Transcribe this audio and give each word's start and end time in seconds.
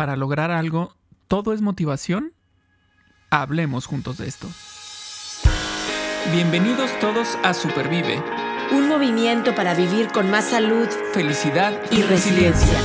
para 0.00 0.16
lograr 0.16 0.50
algo, 0.50 0.94
todo 1.28 1.52
es 1.52 1.60
motivación. 1.60 2.32
Hablemos 3.28 3.84
juntos 3.84 4.16
de 4.16 4.28
esto. 4.28 4.48
Bienvenidos 6.32 6.90
todos 7.00 7.36
a 7.42 7.52
Supervive. 7.52 8.22
Un 8.72 8.88
movimiento 8.88 9.54
para 9.54 9.74
vivir 9.74 10.08
con 10.08 10.30
más 10.30 10.46
salud, 10.46 10.88
felicidad 11.12 11.78
y, 11.90 12.00
resiliencia. 12.00 12.78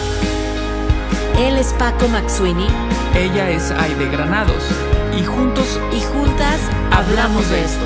Él 1.40 1.56
es 1.56 1.72
Paco 1.80 2.10
Maxuini. 2.10 2.68
Ella 3.16 3.50
es 3.50 3.72
Aide 3.72 4.10
Granados. 4.10 4.70
Y 5.18 5.24
juntos 5.24 5.80
y 5.94 6.02
juntas 6.02 6.60
hablamos 6.92 7.50
de 7.50 7.64
esto. 7.64 7.86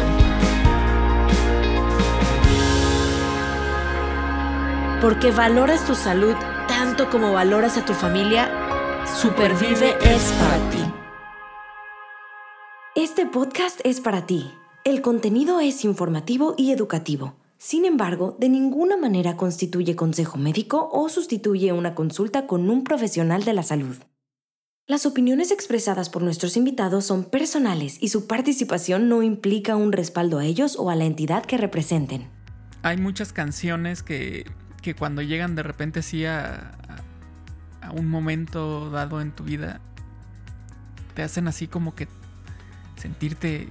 Porque 4.99 5.29
valoras 5.29 5.85
tu 5.85 5.93
salud 5.93 6.35
tanto 6.67 7.09
como 7.09 7.33
valoras 7.33 7.77
a 7.77 7.83
tu 7.83 7.93
familia, 7.93 8.58
Supervive 9.21 9.97
es 10.01 10.31
para 10.39 10.69
ti. 10.69 10.77
Este 12.95 13.25
podcast 13.25 13.81
es 13.83 13.99
para 13.99 14.25
ti. 14.25 14.49
El 14.85 15.01
contenido 15.01 15.59
es 15.59 15.83
informativo 15.83 16.55
y 16.57 16.71
educativo. 16.71 17.35
Sin 17.57 17.83
embargo, 17.83 18.37
de 18.39 18.47
ninguna 18.47 18.95
manera 18.95 19.35
constituye 19.35 19.97
consejo 19.97 20.37
médico 20.37 20.89
o 20.93 21.09
sustituye 21.09 21.73
una 21.73 21.95
consulta 21.95 22.47
con 22.47 22.69
un 22.69 22.85
profesional 22.85 23.43
de 23.43 23.53
la 23.53 23.63
salud. 23.63 23.97
Las 24.87 25.05
opiniones 25.05 25.51
expresadas 25.51 26.09
por 26.09 26.21
nuestros 26.21 26.55
invitados 26.55 27.03
son 27.03 27.25
personales 27.25 27.97
y 27.99 28.07
su 28.07 28.25
participación 28.25 29.09
no 29.09 29.21
implica 29.21 29.75
un 29.75 29.91
respaldo 29.91 30.39
a 30.39 30.45
ellos 30.45 30.77
o 30.79 30.89
a 30.89 30.95
la 30.95 31.03
entidad 31.03 31.43
que 31.45 31.57
representen. 31.57 32.29
Hay 32.83 32.95
muchas 32.95 33.33
canciones 33.33 34.01
que, 34.01 34.49
que 34.81 34.95
cuando 34.95 35.21
llegan 35.21 35.55
de 35.55 35.63
repente 35.63 35.99
así 35.99 36.23
a, 36.23 36.79
un 37.91 38.07
momento 38.07 38.89
dado 38.89 39.21
en 39.21 39.31
tu 39.31 39.43
vida, 39.43 39.81
te 41.13 41.23
hacen 41.23 41.47
así 41.47 41.67
como 41.67 41.95
que 41.95 42.07
sentirte 42.95 43.69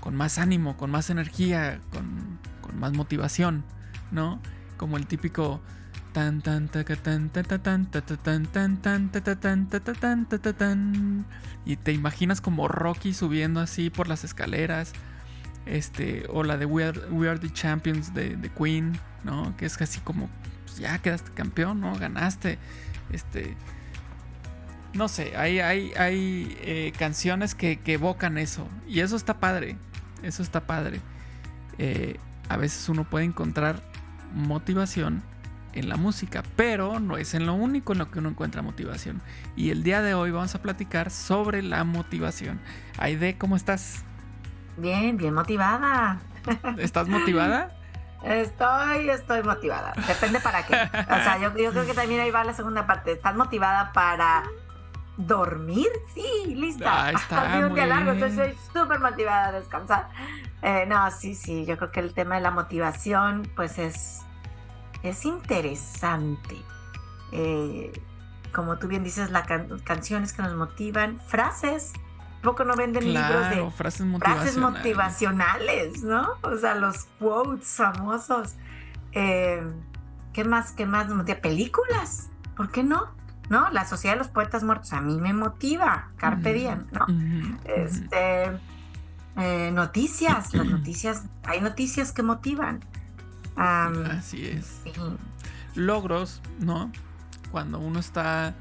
con 0.00 0.14
más 0.14 0.38
ánimo, 0.38 0.76
con 0.76 0.90
más 0.90 1.10
energía, 1.10 1.80
con, 1.92 2.38
con 2.60 2.78
más 2.78 2.92
motivación, 2.92 3.64
¿no? 4.10 4.40
Como 4.76 4.96
el 4.96 5.06
típico 5.06 5.60
tan 6.16 6.40
tan 6.40 6.68
ta 6.68 6.82
tan 6.82 7.28
ta 7.28 7.42
tan 7.42 7.90
ta 7.90 8.00
tan 8.00 8.46
tan 8.46 8.80
tan 8.80 9.10
ta 9.10 9.20
tan 9.20 9.68
ta 9.68 9.80
tan 9.80 10.26
ta 10.26 10.52
tan 10.54 11.26
y 11.66 11.76
te 11.76 11.92
imaginas 11.92 12.40
como 12.40 12.68
Rocky 12.68 13.12
subiendo 13.12 13.60
así 13.60 13.90
por 13.90 14.08
las 14.08 14.24
escaleras 14.24 14.94
este 15.66 16.24
o 16.30 16.42
la 16.42 16.56
de 16.56 16.64
We 16.64 16.84
Are, 16.84 16.98
We 17.10 17.28
Are 17.28 17.38
the 17.38 17.52
Champions 17.52 18.14
de, 18.14 18.34
de 18.36 18.48
Queen, 18.48 18.98
¿no? 19.24 19.54
Que 19.58 19.66
es 19.66 19.78
así 19.82 20.00
como 20.00 20.30
pues 20.64 20.78
ya 20.78 20.96
quedaste 20.98 21.32
campeón, 21.32 21.82
¿no? 21.82 21.94
Ganaste 21.98 22.58
este. 23.10 23.56
No 24.94 25.08
sé, 25.08 25.36
hay, 25.36 25.60
hay, 25.60 25.92
hay 25.98 26.56
eh, 26.62 26.92
canciones 26.98 27.54
que, 27.54 27.78
evocan 27.86 28.38
eso. 28.38 28.66
Y 28.88 29.00
eso 29.00 29.16
está 29.16 29.34
padre. 29.34 29.76
Eso 30.22 30.42
está 30.42 30.66
padre. 30.66 31.00
Eh, 31.78 32.18
a 32.48 32.56
veces 32.56 32.88
uno 32.88 33.04
puede 33.04 33.26
encontrar 33.26 33.82
motivación 34.34 35.22
en 35.74 35.90
la 35.90 35.96
música, 35.96 36.42
pero 36.56 36.98
no 37.00 37.18
es 37.18 37.34
en 37.34 37.44
lo 37.44 37.52
único 37.52 37.92
en 37.92 37.98
lo 37.98 38.10
que 38.10 38.18
uno 38.18 38.30
encuentra 38.30 38.62
motivación. 38.62 39.20
Y 39.54 39.70
el 39.70 39.82
día 39.82 40.00
de 40.00 40.14
hoy 40.14 40.30
vamos 40.30 40.54
a 40.54 40.62
platicar 40.62 41.10
sobre 41.10 41.62
la 41.62 41.84
motivación. 41.84 42.60
Aide, 42.98 43.36
¿cómo 43.36 43.56
estás? 43.56 44.02
Bien, 44.78 45.16
bien 45.18 45.34
motivada. 45.34 46.20
¿Estás 46.78 47.08
motivada? 47.08 47.75
Estoy, 48.26 49.08
estoy 49.08 49.42
motivada. 49.42 49.92
Depende 50.08 50.40
para 50.40 50.66
qué. 50.66 50.74
O 50.74 51.14
sea, 51.22 51.38
yo, 51.38 51.52
creo 51.52 51.86
que 51.86 51.94
también 51.94 52.20
ahí 52.20 52.30
va 52.30 52.42
la 52.42 52.54
segunda 52.54 52.86
parte. 52.86 53.12
¿Estás 53.12 53.36
motivada 53.36 53.92
para 53.92 54.42
dormir? 55.16 55.86
Sí, 56.12 56.54
lista. 56.54 57.06
Ah, 57.06 57.10
está 57.14 57.66
un 57.66 57.74
día 57.74 57.86
largo, 57.86 58.12
entonces 58.12 58.38
estoy 58.38 58.82
súper 58.82 58.98
motivada 58.98 59.48
a 59.48 59.52
descansar. 59.52 60.08
Eh, 60.62 60.86
no, 60.88 61.08
sí, 61.12 61.34
sí, 61.36 61.64
yo 61.66 61.76
creo 61.76 61.92
que 61.92 62.00
el 62.00 62.14
tema 62.14 62.34
de 62.34 62.40
la 62.40 62.50
motivación, 62.50 63.48
pues 63.54 63.78
es, 63.78 64.22
es 65.04 65.24
interesante. 65.24 66.56
Eh, 67.30 67.92
como 68.52 68.78
tú 68.78 68.88
bien 68.88 69.04
dices, 69.04 69.30
las 69.30 69.46
canciones 69.84 70.32
que 70.32 70.42
nos 70.42 70.54
motivan, 70.54 71.20
frases 71.20 71.92
poco 72.46 72.64
no 72.64 72.76
venden 72.76 73.12
libros 73.12 73.50
de 73.50 73.70
frases 73.72 74.06
motivacionales. 74.56 76.02
¿no? 76.02 76.28
O 76.42 76.56
sea, 76.56 76.76
los 76.76 77.04
quotes 77.18 77.68
famosos. 77.68 78.54
Eh, 79.12 79.62
¿Qué 80.32 80.44
más? 80.44 80.72
¿Qué 80.72 80.86
más? 80.86 81.08
Películas. 81.42 82.30
¿Por 82.56 82.70
qué 82.70 82.82
no? 82.82 83.14
¿No? 83.48 83.68
La 83.70 83.84
Sociedad 83.84 84.14
de 84.14 84.18
los 84.18 84.28
Poetas 84.28 84.62
Muertos 84.62 84.92
a 84.92 85.00
mí 85.00 85.16
me 85.16 85.32
motiva. 85.32 86.10
Carpe 86.16 86.52
diem, 86.52 86.86
¿no? 86.92 87.06
este, 87.64 88.52
eh, 89.36 89.70
noticias. 89.72 90.54
Las 90.54 90.66
noticias. 90.66 91.24
Hay 91.44 91.60
noticias 91.60 92.12
que 92.12 92.22
motivan. 92.22 92.80
Así 93.56 94.46
es. 94.46 94.82
Logros, 95.74 96.42
¿no? 96.60 96.92
Cuando 97.50 97.78
uno 97.78 97.98
está. 97.98 98.54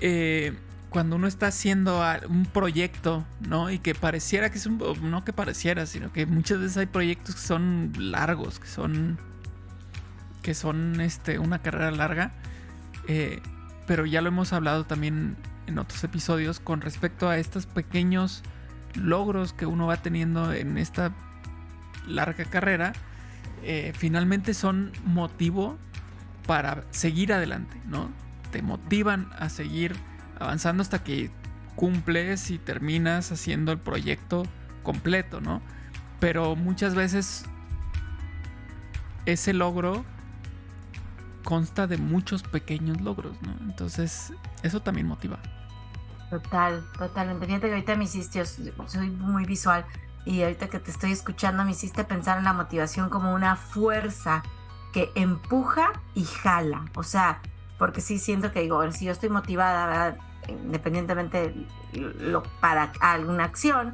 Eh, 0.00 0.56
cuando 0.96 1.16
uno 1.16 1.26
está 1.26 1.48
haciendo 1.48 2.02
un 2.26 2.46
proyecto, 2.46 3.26
¿no? 3.46 3.70
Y 3.70 3.80
que 3.80 3.94
pareciera 3.94 4.48
que 4.48 4.56
es 4.56 4.64
un... 4.64 4.78
No 5.02 5.26
que 5.26 5.34
pareciera, 5.34 5.84
sino 5.84 6.10
que 6.10 6.24
muchas 6.24 6.58
veces 6.58 6.78
hay 6.78 6.86
proyectos 6.86 7.34
que 7.34 7.40
son 7.42 7.92
largos, 7.98 8.58
que 8.58 8.66
son... 8.66 9.18
Que 10.40 10.54
son 10.54 11.02
este, 11.02 11.38
una 11.38 11.58
carrera 11.58 11.90
larga. 11.90 12.32
Eh, 13.08 13.42
pero 13.86 14.06
ya 14.06 14.22
lo 14.22 14.28
hemos 14.28 14.54
hablado 14.54 14.86
también 14.86 15.36
en 15.66 15.78
otros 15.78 16.02
episodios 16.02 16.60
con 16.60 16.80
respecto 16.80 17.28
a 17.28 17.36
estos 17.36 17.66
pequeños 17.66 18.42
logros 18.94 19.52
que 19.52 19.66
uno 19.66 19.86
va 19.86 19.98
teniendo 19.98 20.54
en 20.54 20.78
esta 20.78 21.12
larga 22.06 22.46
carrera. 22.46 22.94
Eh, 23.62 23.92
finalmente 23.94 24.54
son 24.54 24.92
motivo 25.04 25.76
para 26.46 26.84
seguir 26.90 27.34
adelante, 27.34 27.78
¿no? 27.84 28.08
Te 28.50 28.62
motivan 28.62 29.28
a 29.38 29.50
seguir 29.50 29.94
avanzando 30.38 30.82
hasta 30.82 31.02
que 31.02 31.30
cumples 31.74 32.50
y 32.50 32.58
terminas 32.58 33.32
haciendo 33.32 33.72
el 33.72 33.78
proyecto 33.78 34.44
completo, 34.82 35.40
¿no? 35.40 35.62
Pero 36.20 36.56
muchas 36.56 36.94
veces 36.94 37.44
ese 39.26 39.52
logro 39.52 40.04
consta 41.44 41.86
de 41.86 41.98
muchos 41.98 42.42
pequeños 42.42 43.00
logros, 43.00 43.40
¿no? 43.42 43.54
Entonces, 43.60 44.32
eso 44.62 44.80
también 44.80 45.06
motiva. 45.06 45.38
Total, 46.30 46.84
totalmente. 46.98 47.46
Fíjate 47.46 47.68
que 47.68 47.74
ahorita 47.74 47.96
me 47.96 48.04
hiciste, 48.04 48.44
soy 48.44 49.10
muy 49.10 49.44
visual, 49.44 49.84
y 50.26 50.42
ahorita 50.42 50.68
que 50.68 50.80
te 50.80 50.90
estoy 50.90 51.12
escuchando 51.12 51.64
me 51.64 51.70
hiciste 51.70 52.02
pensar 52.02 52.38
en 52.38 52.44
la 52.44 52.52
motivación 52.52 53.08
como 53.08 53.32
una 53.32 53.54
fuerza 53.54 54.42
que 54.92 55.12
empuja 55.14 55.92
y 56.14 56.24
jala. 56.24 56.84
O 56.96 57.04
sea, 57.04 57.40
porque 57.78 58.00
sí 58.00 58.18
siento 58.18 58.52
que 58.52 58.60
digo, 58.60 58.90
si 58.92 59.06
yo 59.06 59.12
estoy 59.12 59.28
motivada, 59.28 60.16
independientemente 60.48 61.54
lo, 61.92 62.42
para 62.60 62.92
alguna 63.00 63.44
acción, 63.44 63.92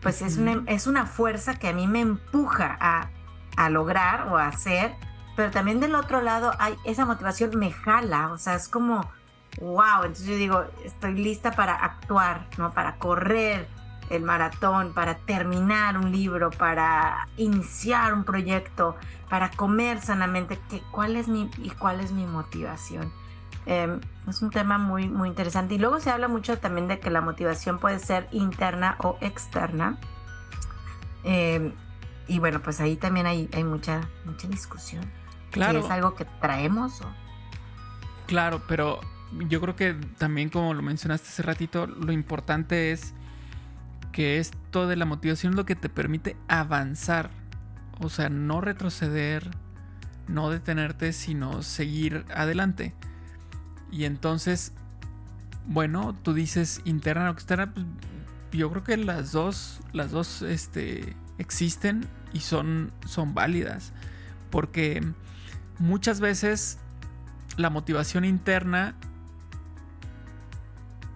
pues 0.00 0.22
es, 0.22 0.36
una, 0.36 0.62
es 0.66 0.86
una 0.86 1.06
fuerza 1.06 1.54
que 1.58 1.68
a 1.68 1.72
mí 1.72 1.86
me 1.86 2.00
empuja 2.00 2.76
a, 2.78 3.10
a 3.56 3.70
lograr 3.70 4.28
o 4.28 4.36
a 4.36 4.48
hacer, 4.48 4.94
pero 5.34 5.50
también 5.50 5.80
del 5.80 5.94
otro 5.94 6.20
lado 6.20 6.52
hay 6.58 6.76
esa 6.84 7.06
motivación 7.06 7.58
me 7.58 7.72
jala, 7.72 8.32
o 8.32 8.38
sea, 8.38 8.54
es 8.54 8.68
como, 8.68 9.10
wow, 9.60 10.02
entonces 10.02 10.26
yo 10.26 10.36
digo, 10.36 10.64
estoy 10.84 11.14
lista 11.14 11.52
para 11.52 11.74
actuar, 11.74 12.46
¿no? 12.58 12.72
Para 12.72 12.96
correr 12.96 13.66
el 14.10 14.22
maratón, 14.22 14.92
para 14.92 15.16
terminar 15.16 15.96
un 15.96 16.12
libro, 16.12 16.50
para 16.50 17.26
iniciar 17.36 18.12
un 18.12 18.24
proyecto, 18.24 18.96
para 19.28 19.50
comer 19.50 20.00
sanamente, 20.00 20.60
¿cuál 20.90 21.16
es 21.16 21.28
mi, 21.28 21.50
y 21.58 21.70
cuál 21.70 22.00
es 22.00 22.12
mi 22.12 22.26
motivación? 22.26 23.10
Em, 23.66 24.00
es 24.28 24.42
un 24.42 24.50
tema 24.50 24.78
muy, 24.78 25.08
muy 25.08 25.28
interesante. 25.28 25.74
Y 25.74 25.78
luego 25.78 26.00
se 26.00 26.10
habla 26.10 26.28
mucho 26.28 26.58
también 26.58 26.88
de 26.88 27.00
que 27.00 27.10
la 27.10 27.20
motivación 27.20 27.78
puede 27.78 27.98
ser 27.98 28.28
interna 28.30 28.96
o 29.02 29.16
externa. 29.20 29.98
Em, 31.24 31.72
y 32.26 32.38
bueno, 32.38 32.60
pues 32.60 32.80
ahí 32.80 32.96
también 32.96 33.26
hay, 33.26 33.48
hay 33.54 33.64
mucha, 33.64 34.02
mucha 34.24 34.48
discusión. 34.48 35.04
Claro. 35.50 35.80
Si 35.80 35.86
es 35.86 35.90
algo 35.90 36.14
que 36.14 36.24
traemos 36.40 37.00
o... 37.00 37.06
Claro, 38.26 38.62
pero 38.66 39.00
yo 39.48 39.60
creo 39.60 39.76
que 39.76 39.94
también 40.18 40.48
como 40.48 40.74
lo 40.74 40.82
mencionaste 40.82 41.28
hace 41.28 41.42
ratito, 41.42 41.86
lo 41.86 42.12
importante 42.12 42.92
es 42.92 43.14
que 44.12 44.38
esto 44.38 44.86
de 44.86 44.96
la 44.96 45.04
motivación 45.04 45.52
es 45.52 45.56
lo 45.56 45.66
que 45.66 45.74
te 45.74 45.88
permite 45.88 46.36
avanzar. 46.48 47.30
O 48.00 48.08
sea, 48.08 48.28
no 48.28 48.60
retroceder, 48.60 49.50
no 50.28 50.50
detenerte, 50.50 51.12
sino 51.12 51.62
seguir 51.62 52.24
adelante. 52.34 52.94
Y 53.94 54.04
entonces, 54.06 54.72
bueno, 55.66 56.16
tú 56.22 56.34
dices 56.34 56.80
interna 56.84 57.30
o 57.30 57.32
externa, 57.32 57.72
pues, 57.72 57.86
yo 58.50 58.70
creo 58.70 58.82
que 58.82 58.96
las 58.96 59.32
dos, 59.32 59.80
las 59.92 60.10
dos 60.10 60.42
este, 60.42 61.16
existen 61.38 62.08
y 62.32 62.40
son, 62.40 62.90
son 63.06 63.34
válidas. 63.34 63.92
Porque 64.50 65.00
muchas 65.78 66.18
veces 66.18 66.78
la 67.56 67.70
motivación 67.70 68.24
interna 68.24 68.96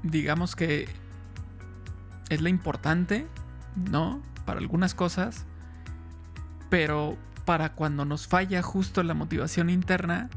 digamos 0.02 0.54
que 0.56 0.88
es 2.28 2.40
la 2.40 2.48
importante, 2.48 3.26
¿no? 3.90 4.22
Para 4.44 4.60
algunas 4.60 4.94
cosas, 4.94 5.44
pero 6.70 7.16
para 7.44 7.72
cuando 7.72 8.04
nos 8.04 8.26
falla 8.26 8.62
justo 8.62 9.02
la 9.02 9.14
motivación 9.14 9.70
interna, 9.70 10.28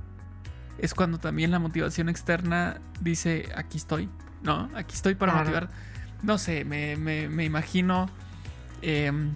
es 0.81 0.95
cuando 0.95 1.19
también 1.19 1.51
la 1.51 1.59
motivación 1.59 2.09
externa 2.09 2.81
dice, 2.99 3.49
aquí 3.55 3.77
estoy, 3.77 4.09
¿no? 4.41 4.67
Aquí 4.75 4.95
estoy 4.95 5.13
para 5.13 5.35
motivar. 5.35 5.69
No 6.23 6.39
sé, 6.39 6.65
me, 6.65 6.97
me, 6.97 7.45
imagino, 7.45 8.09
em, 8.81 9.35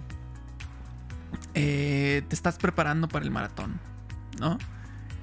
eh, 1.54 2.24
te 2.28 2.34
estás 2.34 2.58
preparando 2.58 3.06
para 3.06 3.24
el 3.24 3.30
maratón, 3.30 3.78
¿no? 4.40 4.58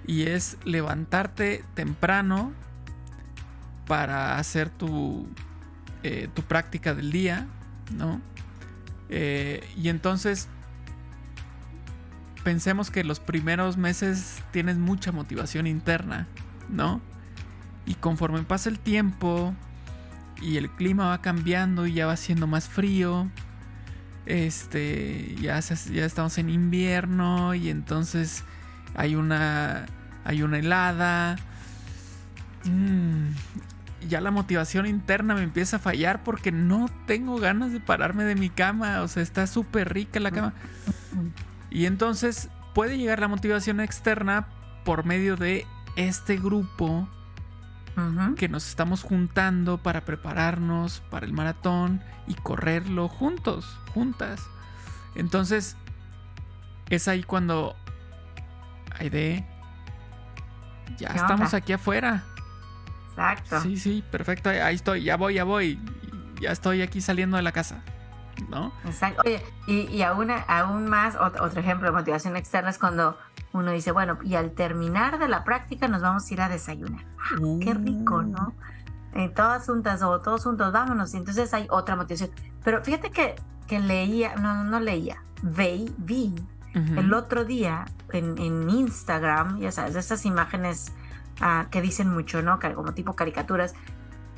Y 0.08 0.24
es 0.24 0.58
levantarte 0.64 1.66
temprano 1.74 2.54
para 3.86 4.38
hacer 4.38 4.70
tu, 4.70 5.28
eh, 6.04 6.30
tu 6.34 6.42
práctica 6.44 6.94
del 6.94 7.12
día, 7.12 7.48
¿no? 7.98 8.22
Eh, 9.10 9.70
y 9.76 9.90
entonces 9.90 10.48
pensemos 12.44 12.92
que 12.92 13.04
los 13.04 13.20
primeros 13.20 13.78
meses 13.78 14.44
tienes 14.52 14.78
mucha 14.78 15.12
motivación 15.12 15.68
interna, 15.68 16.28
¿no? 16.70 17.02
Y 17.86 17.96
conforme 17.96 18.42
pasa 18.44 18.70
el 18.70 18.80
tiempo 18.80 19.54
y 20.42 20.58
el 20.58 20.70
clima 20.70 21.08
va 21.10 21.22
cambiando 21.22 21.88
y 21.88 21.94
ya 21.94 22.06
va 22.06 22.18
siendo 22.18 22.48
más 22.48 22.68
frío, 22.68 23.30
este, 24.26 25.36
ya, 25.42 25.58
estamos 25.58 26.38
en 26.38 26.50
invierno 26.50 27.56
y 27.56 27.70
entonces 27.70 28.44
hay 28.96 29.16
una, 29.16 29.86
hay 30.24 30.44
una 30.44 30.60
helada. 30.60 31.38
Mm, 32.66 33.32
ya 34.08 34.22
la 34.22 34.32
motivación 34.32 34.86
interna 34.86 35.36
me 35.36 35.44
empieza 35.44 35.78
a 35.78 35.80
fallar 35.80 36.24
porque 36.24 36.52
no 36.52 36.90
tengo 37.06 37.38
ganas 37.38 37.72
de 37.72 37.80
pararme 37.80 38.24
de 38.24 38.36
mi 38.36 38.50
cama. 38.50 39.02
O 39.02 39.08
sea, 39.08 39.24
está 39.24 39.48
súper 39.48 39.94
rica 39.94 40.20
la 40.20 40.32
cama. 40.32 40.54
Y 41.74 41.88
entonces 41.88 42.50
puede 42.76 42.98
llegar 42.98 43.20
la 43.20 43.28
motivación 43.28 43.80
externa 43.80 44.48
por 44.86 45.06
medio 45.06 45.36
de 45.36 45.66
este 45.96 46.38
grupo 46.38 47.10
que 48.38 48.48
nos 48.48 48.68
estamos 48.68 49.04
juntando 49.04 49.78
para 49.78 50.02
prepararnos 50.02 51.02
para 51.12 51.26
el 51.26 51.34
maratón 51.34 52.02
y 52.28 52.36
correrlo 52.36 53.08
juntos, 53.08 53.80
juntas. 53.94 54.42
Entonces, 55.16 55.76
es 56.90 57.08
ahí 57.08 57.24
cuando 57.24 57.76
de 59.00 59.46
ya 60.98 61.10
estamos 61.10 61.54
aquí 61.54 61.74
afuera. 61.74 62.24
Exacto. 63.10 63.62
Sí, 63.62 63.78
sí, 63.78 64.04
perfecto. 64.12 64.50
Ahí 64.50 64.76
estoy, 64.76 65.04
ya 65.04 65.18
voy, 65.18 65.36
ya 65.36 65.44
voy. 65.44 65.80
Ya 66.40 66.52
estoy 66.52 66.82
aquí 66.82 67.02
saliendo 67.02 67.38
de 67.38 67.44
la 67.44 67.52
casa. 67.52 67.84
¿No? 68.50 68.72
Exacto. 68.86 69.22
Oye, 69.26 69.44
y, 69.68 70.02
aún, 70.02 70.30
aún 70.48 70.90
más, 70.90 71.16
otro, 71.16 71.60
ejemplo 71.60 71.88
de 71.88 71.92
motivación 71.92 72.36
externa 72.36 72.70
es 72.70 72.78
cuando 72.78 73.18
uno 73.52 73.72
dice, 73.72 73.92
bueno, 73.92 74.18
y 74.24 74.36
al 74.36 74.52
terminar 74.52 75.20
de 75.20 75.28
la 75.28 75.44
práctica 75.44 75.88
nos 75.88 76.02
vamos 76.02 76.30
a 76.30 76.34
ir 76.34 76.42
a 76.42 76.50
desayunar. 76.50 77.06
Ah, 77.20 77.36
qué 77.62 77.74
rico, 77.74 78.24
¿no? 78.24 78.54
En 79.14 79.34
todas 79.34 79.66
juntas 79.66 80.02
o 80.02 80.20
todos 80.22 80.44
juntos, 80.44 80.72
vámonos. 80.72 81.14
Y 81.14 81.18
entonces 81.18 81.54
hay 81.54 81.68
otra 81.70 81.96
motivación. 81.96 82.32
Pero 82.64 82.84
fíjate 82.84 83.12
que, 83.12 83.36
que 83.68 83.80
leía, 83.80 84.36
no, 84.36 84.64
no 84.64 84.80
leía, 84.80 85.24
vi, 85.42 85.94
vi 85.98 86.34
el 86.74 87.14
otro 87.14 87.46
día 87.46 87.86
en, 88.12 88.36
en, 88.40 88.68
Instagram, 88.68 89.60
ya 89.60 89.72
sabes, 89.72 89.96
esas 89.96 90.26
imágenes 90.26 90.92
Ah, 91.42 91.68
que 91.72 91.82
dicen 91.82 92.10
mucho, 92.10 92.42
¿no? 92.42 92.60
Como 92.76 92.94
tipo 92.94 93.16
caricaturas. 93.16 93.74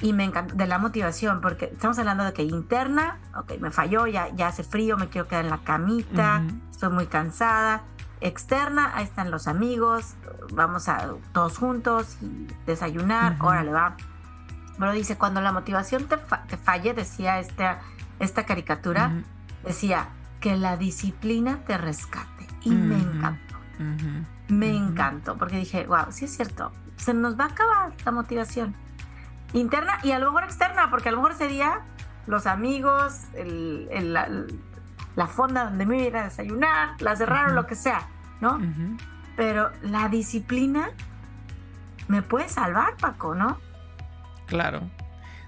Y 0.02 0.14
me 0.14 0.26
encanta, 0.26 0.54
de 0.54 0.68
la 0.68 0.78
motivación, 0.78 1.40
porque 1.42 1.66
estamos 1.66 1.98
hablando 2.00 2.24
de 2.26 2.34
que 2.34 2.44
interna, 2.44 3.20
ok, 3.36 3.54
me 3.60 3.72
falló, 3.72 4.08
ya, 4.08 4.28
ya 4.36 4.48
hace 4.48 4.64
frío, 4.64 4.98
me 4.98 5.08
quiero 5.08 5.28
quedar 5.28 5.46
en 5.46 5.52
la 5.52 5.60
camita, 5.60 6.44
estoy 6.70 6.90
muy 6.90 7.08
cansada. 7.08 7.84
Externa, 8.22 8.92
ahí 8.96 9.04
están 9.04 9.30
los 9.32 9.48
amigos, 9.48 10.16
vamos 10.54 10.90
a 10.90 11.14
todos 11.32 11.58
juntos 11.58 12.18
y 12.22 12.48
desayunar, 12.66 13.38
órale, 13.40 13.72
va. 13.72 13.96
Pero 14.78 14.92
dice, 14.92 15.18
cuando 15.18 15.42
la 15.42 15.52
motivación 15.52 16.08
te, 16.08 16.18
te 16.18 16.58
falle, 16.58 16.94
decía 16.94 17.40
esta, 17.40 17.80
esta 18.20 18.46
caricatura, 18.46 19.24
decía 19.64 20.10
que 20.42 20.58
la 20.58 20.76
disciplina 20.76 21.60
te 21.66 21.78
rescate. 21.78 22.48
Y 22.62 22.72
me 22.72 22.98
encantó. 22.98 23.56
Me 24.48 24.76
encantó, 24.76 25.38
porque 25.38 25.58
dije, 25.58 25.86
wow, 25.88 26.06
sí 26.10 26.26
es 26.26 26.36
cierto, 26.36 26.72
se 26.98 27.14
nos 27.14 27.40
va 27.40 27.46
a 27.46 27.48
acabar 27.48 27.94
la 28.04 28.12
motivación 28.12 28.76
interna 29.60 30.00
y 30.04 30.12
a 30.12 30.20
lo 30.20 30.28
mejor 30.28 30.44
externa, 30.44 30.90
porque 30.90 31.10
a 31.10 31.12
lo 31.12 31.18
mejor 31.18 31.36
sería 31.36 31.82
los 32.28 32.46
amigos, 32.48 33.22
la, 33.36 35.28
fonda 35.28 35.66
donde 35.66 35.86
me 35.86 36.08
iba 36.08 36.22
a 36.22 36.24
desayunar, 36.26 37.02
la 37.02 37.16
cerraron, 37.16 37.56
lo 37.56 37.68
que 37.68 37.76
sea, 37.76 38.08
¿no? 38.42 38.60
Pero 39.36 39.72
la 39.82 40.10
disciplina 40.10 40.90
me 42.08 42.22
puede 42.22 42.50
salvar, 42.50 42.96
Paco, 42.98 43.36
¿no? 43.36 43.60
Claro, 44.48 44.82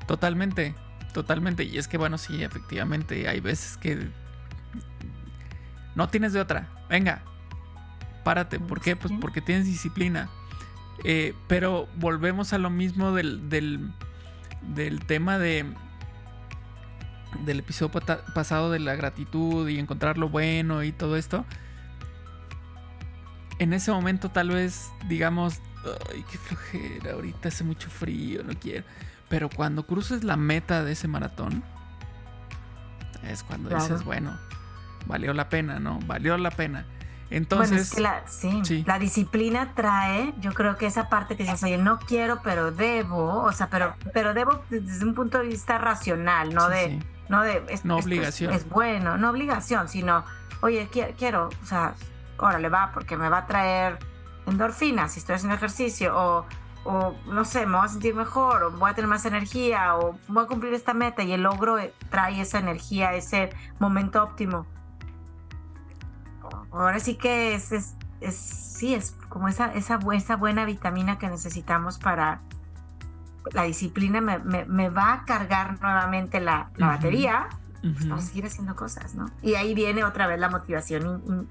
totalmente, 0.07 0.75
totalmente. 1.13 1.63
Y 1.63 1.77
es 1.77 1.87
que, 1.87 1.97
bueno, 1.97 2.17
sí, 2.17 2.43
efectivamente, 2.43 3.27
hay 3.27 3.39
veces 3.39 3.77
que 3.77 4.09
no 5.95 6.09
tienes 6.09 6.33
de 6.33 6.41
otra. 6.41 6.67
Venga, 6.89 7.21
párate. 8.23 8.59
¿Por 8.59 8.81
qué? 8.81 8.95
Pues 8.95 9.13
porque 9.19 9.41
tienes 9.41 9.65
disciplina. 9.65 10.29
Eh, 11.03 11.33
pero 11.47 11.87
volvemos 11.95 12.53
a 12.53 12.57
lo 12.57 12.69
mismo 12.69 13.13
del, 13.13 13.49
del, 13.49 15.05
tema 15.05 15.37
de 15.37 15.65
del 17.43 17.59
episodio 17.59 17.91
pasado 18.33 18.71
de 18.71 18.79
la 18.79 18.95
gratitud 18.95 19.67
y 19.67 19.77
encontrar 19.77 20.17
lo 20.17 20.29
bueno 20.29 20.83
y 20.83 20.91
todo 20.91 21.17
esto. 21.17 21.45
En 23.59 23.73
ese 23.73 23.91
momento 23.91 24.29
tal 24.29 24.49
vez 24.49 24.91
digamos, 25.07 25.61
ay, 26.11 26.23
qué 26.31 26.37
flojera, 26.37 27.13
ahorita 27.13 27.49
hace 27.49 27.63
mucho 27.63 27.89
frío, 27.89 28.43
no 28.43 28.53
quiero. 28.59 28.85
Pero 29.29 29.49
cuando 29.49 29.85
cruces 29.85 30.23
la 30.23 30.37
meta 30.37 30.83
de 30.83 30.93
ese 30.93 31.07
maratón, 31.07 31.63
es 33.23 33.43
cuando 33.43 33.69
dices, 33.69 34.03
bueno, 34.03 34.37
valió 35.05 35.33
la 35.33 35.49
pena, 35.49 35.79
¿no? 35.79 35.99
Valió 36.05 36.37
la 36.37 36.51
pena. 36.51 36.85
Entonces, 37.29 37.69
bueno, 37.69 37.81
es 37.81 37.93
que 37.93 38.01
la, 38.01 38.63
sí, 38.63 38.83
la 38.85 38.99
disciplina 38.99 39.73
trae, 39.73 40.33
yo 40.39 40.53
creo 40.53 40.77
que 40.77 40.85
esa 40.85 41.09
parte 41.09 41.35
que 41.35 41.43
dices, 41.43 41.61
oye, 41.63 41.77
no 41.77 41.99
quiero, 41.99 42.41
pero 42.41 42.71
debo, 42.71 43.43
o 43.43 43.51
sea, 43.51 43.69
pero, 43.69 43.95
pero 44.13 44.33
debo 44.33 44.61
desde 44.69 45.03
un 45.03 45.13
punto 45.13 45.39
de 45.39 45.47
vista 45.47 45.77
racional, 45.77 46.53
no 46.53 46.69
de, 46.69 46.99
no 47.27 47.41
de, 47.41 47.63
es, 47.69 47.83
no 47.83 47.97
obligación. 47.97 48.53
Es, 48.53 48.69
bueno, 48.69 49.17
no 49.17 49.29
obligación, 49.29 49.89
sino, 49.89 50.23
oye, 50.61 50.89
quiero, 51.17 51.49
o 51.61 51.65
sea, 51.65 51.95
órale, 52.37 52.69
va, 52.69 52.91
porque 52.93 53.17
me 53.17 53.27
va 53.27 53.39
a 53.39 53.45
traer 53.45 53.99
endorfinas 54.45 55.11
si 55.11 55.19
estoy 55.19 55.35
haciendo 55.35 55.55
ejercicio, 55.55 56.17
o, 56.17 56.45
o 56.85 57.13
no 57.25 57.43
sé, 57.43 57.65
me 57.65 57.75
voy 57.75 57.85
a 57.85 57.89
sentir 57.89 58.15
mejor, 58.15 58.63
o 58.63 58.71
voy 58.71 58.91
a 58.91 58.93
tener 58.93 59.09
más 59.09 59.25
energía, 59.25 59.97
o 59.97 60.17
voy 60.29 60.45
a 60.45 60.47
cumplir 60.47 60.73
esta 60.73 60.93
meta 60.93 61.23
y 61.23 61.33
el 61.33 61.43
logro 61.43 61.77
trae 62.09 62.39
esa 62.39 62.59
energía, 62.59 63.13
ese 63.15 63.49
momento 63.79 64.23
óptimo 64.23 64.65
ahora 66.71 66.99
sí 66.99 67.15
que 67.15 67.55
es, 67.55 67.71
es, 67.71 67.95
sí, 68.35 68.93
es 68.93 69.15
como 69.29 69.47
esa, 69.47 69.73
esa, 69.73 69.99
esa, 70.13 70.35
buena 70.35 70.65
vitamina 70.65 71.17
que 71.17 71.27
necesitamos 71.27 71.97
para 71.97 72.41
la 73.53 73.63
disciplina, 73.63 74.21
me, 74.21 74.89
va 74.89 75.13
a 75.13 75.25
cargar 75.25 75.79
nuevamente 75.81 76.39
la, 76.39 76.69
batería 76.77 77.47
pues, 77.81 78.05
para 78.05 78.21
seguir 78.21 78.45
haciendo 78.45 78.75
cosas, 78.75 79.15
¿no? 79.15 79.31
Y 79.41 79.55
ahí 79.55 79.73
viene 79.73 80.03
otra 80.03 80.27
vez 80.27 80.39
la 80.39 80.49
motivación 80.49 81.47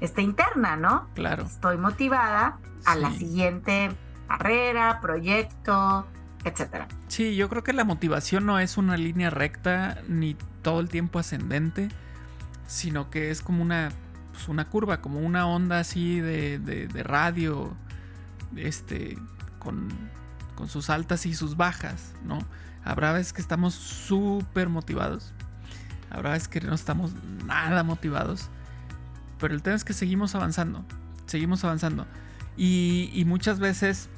esta 0.00 0.22
interna, 0.22 0.76
¿no? 0.76 1.08
Claro. 1.14 1.44
Estoy 1.44 1.76
motivada 1.78 2.58
a 2.84 2.96
la 2.96 3.10
siguiente 3.12 3.90
carrera, 4.28 5.00
proyecto, 5.00 6.06
etcétera. 6.44 6.88
Sí, 7.08 7.36
yo 7.36 7.48
creo 7.48 7.62
que 7.64 7.72
la 7.72 7.84
motivación 7.84 8.46
no 8.46 8.58
es 8.58 8.76
una 8.76 8.96
línea 8.96 9.30
recta 9.30 9.98
ni 10.08 10.36
todo 10.62 10.80
el 10.80 10.88
tiempo 10.88 11.18
ascendente, 11.18 11.88
sino 12.66 13.10
que 13.10 13.30
es 13.30 13.42
como 13.42 13.62
una 13.62 13.90
pues, 14.36 14.48
una 14.48 14.66
curva, 14.66 15.00
como 15.00 15.20
una 15.20 15.46
onda 15.46 15.78
así 15.78 16.20
de, 16.20 16.58
de, 16.58 17.02
radio, 17.02 17.74
este, 18.54 19.16
con, 19.58 19.88
con, 20.54 20.68
sus 20.68 20.90
altas 20.90 21.24
y 21.24 21.32
sus 21.32 21.56
bajas, 21.56 22.12
¿no? 22.22 22.38
Habrá 22.84 23.12
veces 23.12 23.32
que 23.32 23.40
estamos 23.40 23.72
súper 23.72 24.68
motivados, 24.68 25.32
habrá 26.10 26.32
veces 26.32 26.48
que 26.48 26.60
no 26.60 26.74
estamos 26.74 27.12
nada 27.46 27.82
motivados, 27.82 28.50
pero 29.38 29.54
el 29.54 29.62
tema 29.62 29.74
es 29.74 29.84
que 29.84 29.94
seguimos 29.94 30.34
avanzando, 30.34 30.84
seguimos 31.24 31.64
avanzando. 31.64 32.06
Y, 32.58 33.24
muchas 33.26 33.58
veces 33.58 34.10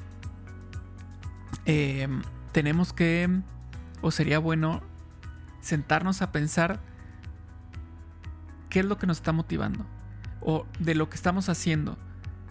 em, 1.63 2.21
tenemos 2.51 2.91
que, 2.91 3.39
o 4.01 4.11
sería 4.11 4.39
bueno, 4.39 4.81
sentarnos 5.61 6.21
a 6.21 6.33
pensar 6.33 6.81
qué 8.69 8.81
es 8.81 8.85
lo 8.85 8.97
que 8.97 9.07
nos 9.07 9.17
está 9.17 9.31
motivando 9.31 9.85
o 10.41 10.65
de 10.79 10.95
lo 10.95 11.09
que 11.09 11.15
estamos 11.15 11.49
haciendo, 11.49 11.97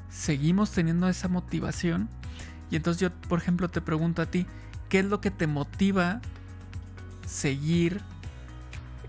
seguimos 0.09 0.73
teniendo 0.73 1.09
esa 1.09 1.29
motivación. 1.29 2.09
Y 2.71 2.77
entonces 2.77 3.01
yo, 3.01 3.11
por 3.29 3.39
ejemplo, 3.39 3.69
te 3.69 3.81
pregunto 3.81 4.23
a 4.23 4.27
ti, 4.27 4.47
¿qué 4.89 5.01
es 5.01 5.05
lo 5.05 5.21
que 5.21 5.31
te 5.31 5.47
motiva 5.47 6.21
seguir 7.27 8.01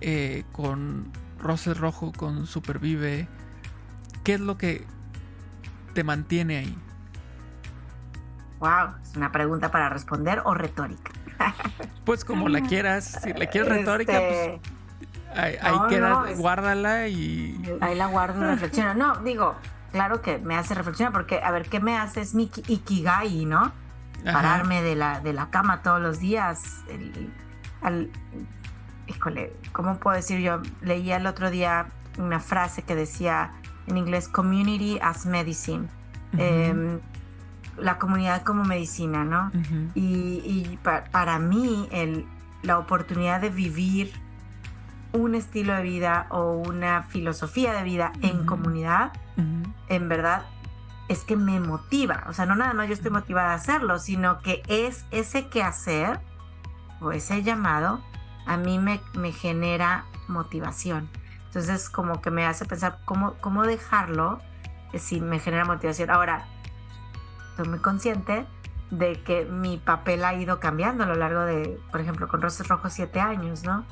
eh, 0.02 0.44
con 0.52 1.12
Roses 1.40 1.78
Rojo, 1.78 2.12
con 2.12 2.46
Supervive? 2.48 3.28
¿Qué 4.24 4.36
es 4.36 4.40
lo 4.40 4.58
que 4.58 4.86
te 5.94 6.04
mantiene 6.04 6.58
ahí? 6.58 6.78
Wow, 8.60 8.96
es 9.02 9.16
una 9.16 9.32
pregunta 9.32 9.72
para 9.72 9.90
responder 9.90 10.42
o 10.46 10.54
retórica. 10.54 11.12
Pues 12.04 12.26
como 12.26 12.50
la 12.50 12.62
quieras, 12.62 13.20
si 13.24 13.34
la 13.34 13.46
quieres 13.46 13.70
retórica, 13.70 14.20
pues 14.20 14.60
ahí, 15.36 15.80
queda, 15.90 16.26
guárdala 16.36 17.08
y... 17.08 17.60
Ahí 17.82 17.96
la 17.96 18.08
guardo 18.08 18.42
y 18.42 18.46
reflexiono. 18.46 18.94
No, 18.94 19.16
digo, 19.18 19.56
claro 19.92 20.22
que 20.22 20.38
me 20.40 20.56
hace 20.56 20.74
reflexionar 20.74 21.14
porque, 21.14 21.40
a 21.44 21.52
ver, 21.52 21.70
¿qué 21.70 21.80
me 21.80 21.98
hace? 21.98 22.22
Es 22.22 22.34
mi 22.34 22.52
ikigai, 22.68 23.46
¿no? 23.46 23.72
Pararme 24.24 24.82
de 24.82 24.96
la, 24.96 25.22
de 25.22 25.34
la 25.34 25.50
cama 25.50 25.82
todos 25.82 26.02
los 26.02 26.20
días. 26.20 26.84
híjole, 29.08 29.54
¿cómo 29.72 29.98
puedo 29.98 30.16
decir 30.16 30.40
yo? 30.40 30.62
Leía 30.82 31.18
el 31.18 31.26
otro 31.26 31.50
día 31.50 31.88
una 32.18 32.40
frase 32.40 32.82
que 32.82 32.96
decía 32.96 33.52
en 33.88 33.98
inglés, 33.98 34.28
community 34.28 35.00
as 35.02 35.26
medicine. 35.26 35.88
Em, 36.38 37.00
la 37.78 37.98
comunidad 37.98 38.44
como 38.44 38.64
medicina, 38.64 39.24
¿no? 39.24 39.52
Y, 39.96 40.78
para 41.12 41.40
mí 41.40 41.88
el, 41.92 42.26
la 42.62 42.78
oportunidad 42.78 43.42
de 43.42 43.50
vivir 43.50 44.14
un 45.12 45.36
estilo 45.36 45.76
de 45.76 45.84
vida 45.84 46.28
o 46.30 46.52
una 46.52 47.04
filosofía 47.04 47.74
de 47.74 47.84
vida 47.84 48.12
en 48.22 48.46
comunidad, 48.46 49.12
en 49.88 50.10
verdad, 50.10 50.46
es 51.08 51.24
que 51.24 51.36
me 51.36 51.60
motiva. 51.60 52.26
O 52.28 52.34
sea, 52.34 52.46
no 52.46 52.56
nada 52.56 52.74
más 52.74 52.88
yo 52.88 52.94
estoy 52.94 53.12
motivada 53.12 53.52
a 53.52 53.56
hacerlo, 53.56 53.98
sino 54.00 54.40
que 54.40 54.62
es 54.68 55.06
ese 55.12 55.48
quehacer 55.48 56.20
o 57.02 57.12
ese 57.12 57.42
llamado 57.44 58.02
a 58.46 58.58
mí 58.58 58.80
me, 58.80 59.00
me 59.14 59.32
genera 59.32 60.06
motivación. 60.28 61.10
Entonces, 61.46 61.90
como 61.90 62.22
que 62.22 62.32
me 62.32 62.46
hace 62.46 62.66
pensar 62.66 63.00
cómo, 63.06 63.34
cómo 63.42 63.64
dejarlo 63.64 64.40
si 64.94 65.22
me 65.22 65.40
genera 65.40 65.66
motivación. 65.66 66.10
Ahora, 66.10 66.48
estoy 67.52 67.68
muy 67.70 67.80
consciente 67.80 68.46
de 68.92 69.22
que 69.22 69.46
mi 69.46 69.78
papel 69.78 70.26
ha 70.26 70.34
ido 70.34 70.60
cambiando 70.60 71.04
a 71.04 71.08
lo 71.08 71.16
largo 71.16 71.42
de, 71.42 71.80
por 71.92 72.02
ejemplo, 72.02 72.28
con 72.28 72.42
Roses 72.42 72.68
Rojos 72.68 72.94
siete 72.94 73.20
años, 73.20 73.64
¿no? 73.64 73.86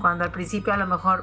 Cuando 0.00 0.24
al 0.24 0.30
principio 0.30 0.72
a 0.72 0.76
lo 0.76 0.86
mejor 0.86 1.22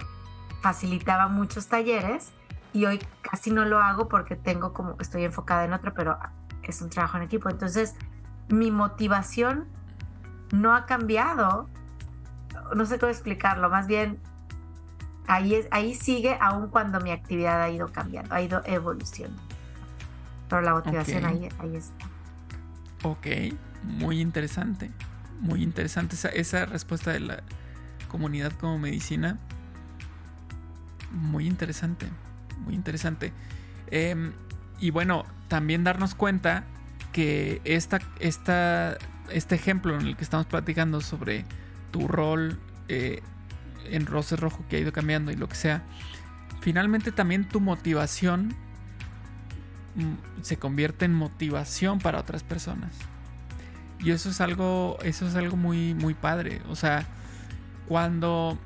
facilitaba 0.62 1.28
muchos 1.28 1.68
talleres 1.68 2.32
y 2.74 2.86
hoy 2.86 3.00
casi 3.22 3.52
no 3.52 3.66
lo 3.66 3.80
hago 3.80 4.08
porque 4.10 4.36
tengo 4.36 4.74
como, 4.74 4.96
estoy 5.00 5.24
enfocada 5.24 5.66
en 5.66 5.74
otro, 5.74 5.94
pero 5.94 6.18
es 6.62 6.82
un 6.82 6.90
trabajo 6.90 7.18
en 7.18 7.24
equipo. 7.24 7.50
Entonces, 7.50 7.96
mi 8.50 8.70
motivación 8.70 9.66
no 10.52 10.76
ha 10.76 10.86
cambiado, 10.86 11.68
no 12.76 12.86
sé 12.86 13.00
cómo 13.00 13.12
explicarlo, 13.12 13.70
más 13.70 13.88
bien 13.88 14.20
ahí, 15.28 15.56
es, 15.56 15.68
ahí 15.72 15.96
sigue 15.96 16.38
aun 16.40 16.68
cuando 16.68 17.00
mi 17.00 17.12
actividad 17.12 17.62
ha 17.62 17.70
ido 17.70 17.88
cambiando, 17.88 18.36
ha 18.36 18.42
ido 18.42 18.62
evolucionando. 18.66 19.42
Pero 20.48 20.62
la 20.62 20.74
motivación 20.74 21.26
ahí, 21.26 21.50
ahí 21.60 21.76
está. 21.76 22.06
Ok, 23.06 23.28
muy 23.84 24.20
interesante. 24.20 24.90
Muy 25.40 25.62
interesante 25.62 26.16
esa, 26.16 26.30
esa 26.30 26.66
respuesta 26.66 27.14
de 27.14 27.20
la 27.20 27.44
comunidad 28.08 28.52
como 28.54 28.80
medicina. 28.80 29.38
Muy 31.12 31.46
interesante, 31.46 32.08
muy 32.66 32.74
interesante. 32.74 33.32
Em, 33.92 34.34
y 34.80 34.90
bueno, 34.90 35.24
también 35.50 35.84
darnos 35.84 36.16
cuenta 36.16 36.64
que 37.14 37.62
esta, 37.64 38.00
esta, 38.20 38.98
este 39.30 39.54
ejemplo 39.54 39.94
en 39.94 40.08
el 40.08 40.18
que 40.18 40.24
estamos 40.24 40.48
platicando 40.48 41.00
sobre 41.00 41.46
tu 41.92 42.08
rol 42.08 42.60
eh, 42.88 43.22
en 43.84 44.08
Roses 44.08 44.40
Rojo 44.40 44.66
que 44.68 44.78
ha 44.78 44.80
ido 44.80 44.92
cambiando 44.92 45.32
y 45.32 45.36
lo 45.36 45.48
que 45.48 45.56
sea, 45.56 45.84
finalmente 46.62 47.12
también 47.12 47.48
tu 47.48 47.60
motivación 47.60 48.56
se 50.42 50.58
convierte 50.58 51.06
en 51.06 51.14
motivación 51.14 52.00
para 52.00 52.20
otras 52.20 52.44
personas. 52.44 52.92
Y 54.00 54.12
eso 54.12 54.30
es 54.30 54.42
algo, 54.42 54.98
eso 55.04 55.28
es 55.28 55.36
algo 55.36 55.58
muy, 55.58 55.94
muy 55.94 56.14
padre. 56.14 56.62
O 56.70 56.76
sea, 56.76 57.06
cuando 57.88 58.58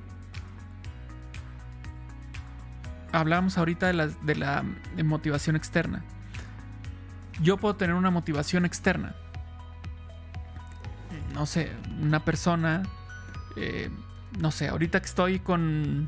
hablamos 3.11 3.57
ahorita 3.57 3.87
de 3.87 3.93
la, 3.93 4.07
de 4.07 4.35
la 4.35 4.63
motivación 5.03 5.55
externa, 5.55 6.03
yo 7.41 7.57
puedo 7.57 7.75
tener 7.75 7.95
una 7.95 8.09
motivación 8.09 8.65
externa. 8.65 9.15
No 11.33 11.45
sé, 11.45 11.71
una 12.01 12.25
persona 12.25 12.83
eh, 13.55 13.89
no 14.37 14.51
sé, 14.51 14.67
ahorita 14.67 14.99
que 14.99 15.05
estoy 15.05 15.39
con, 15.39 16.07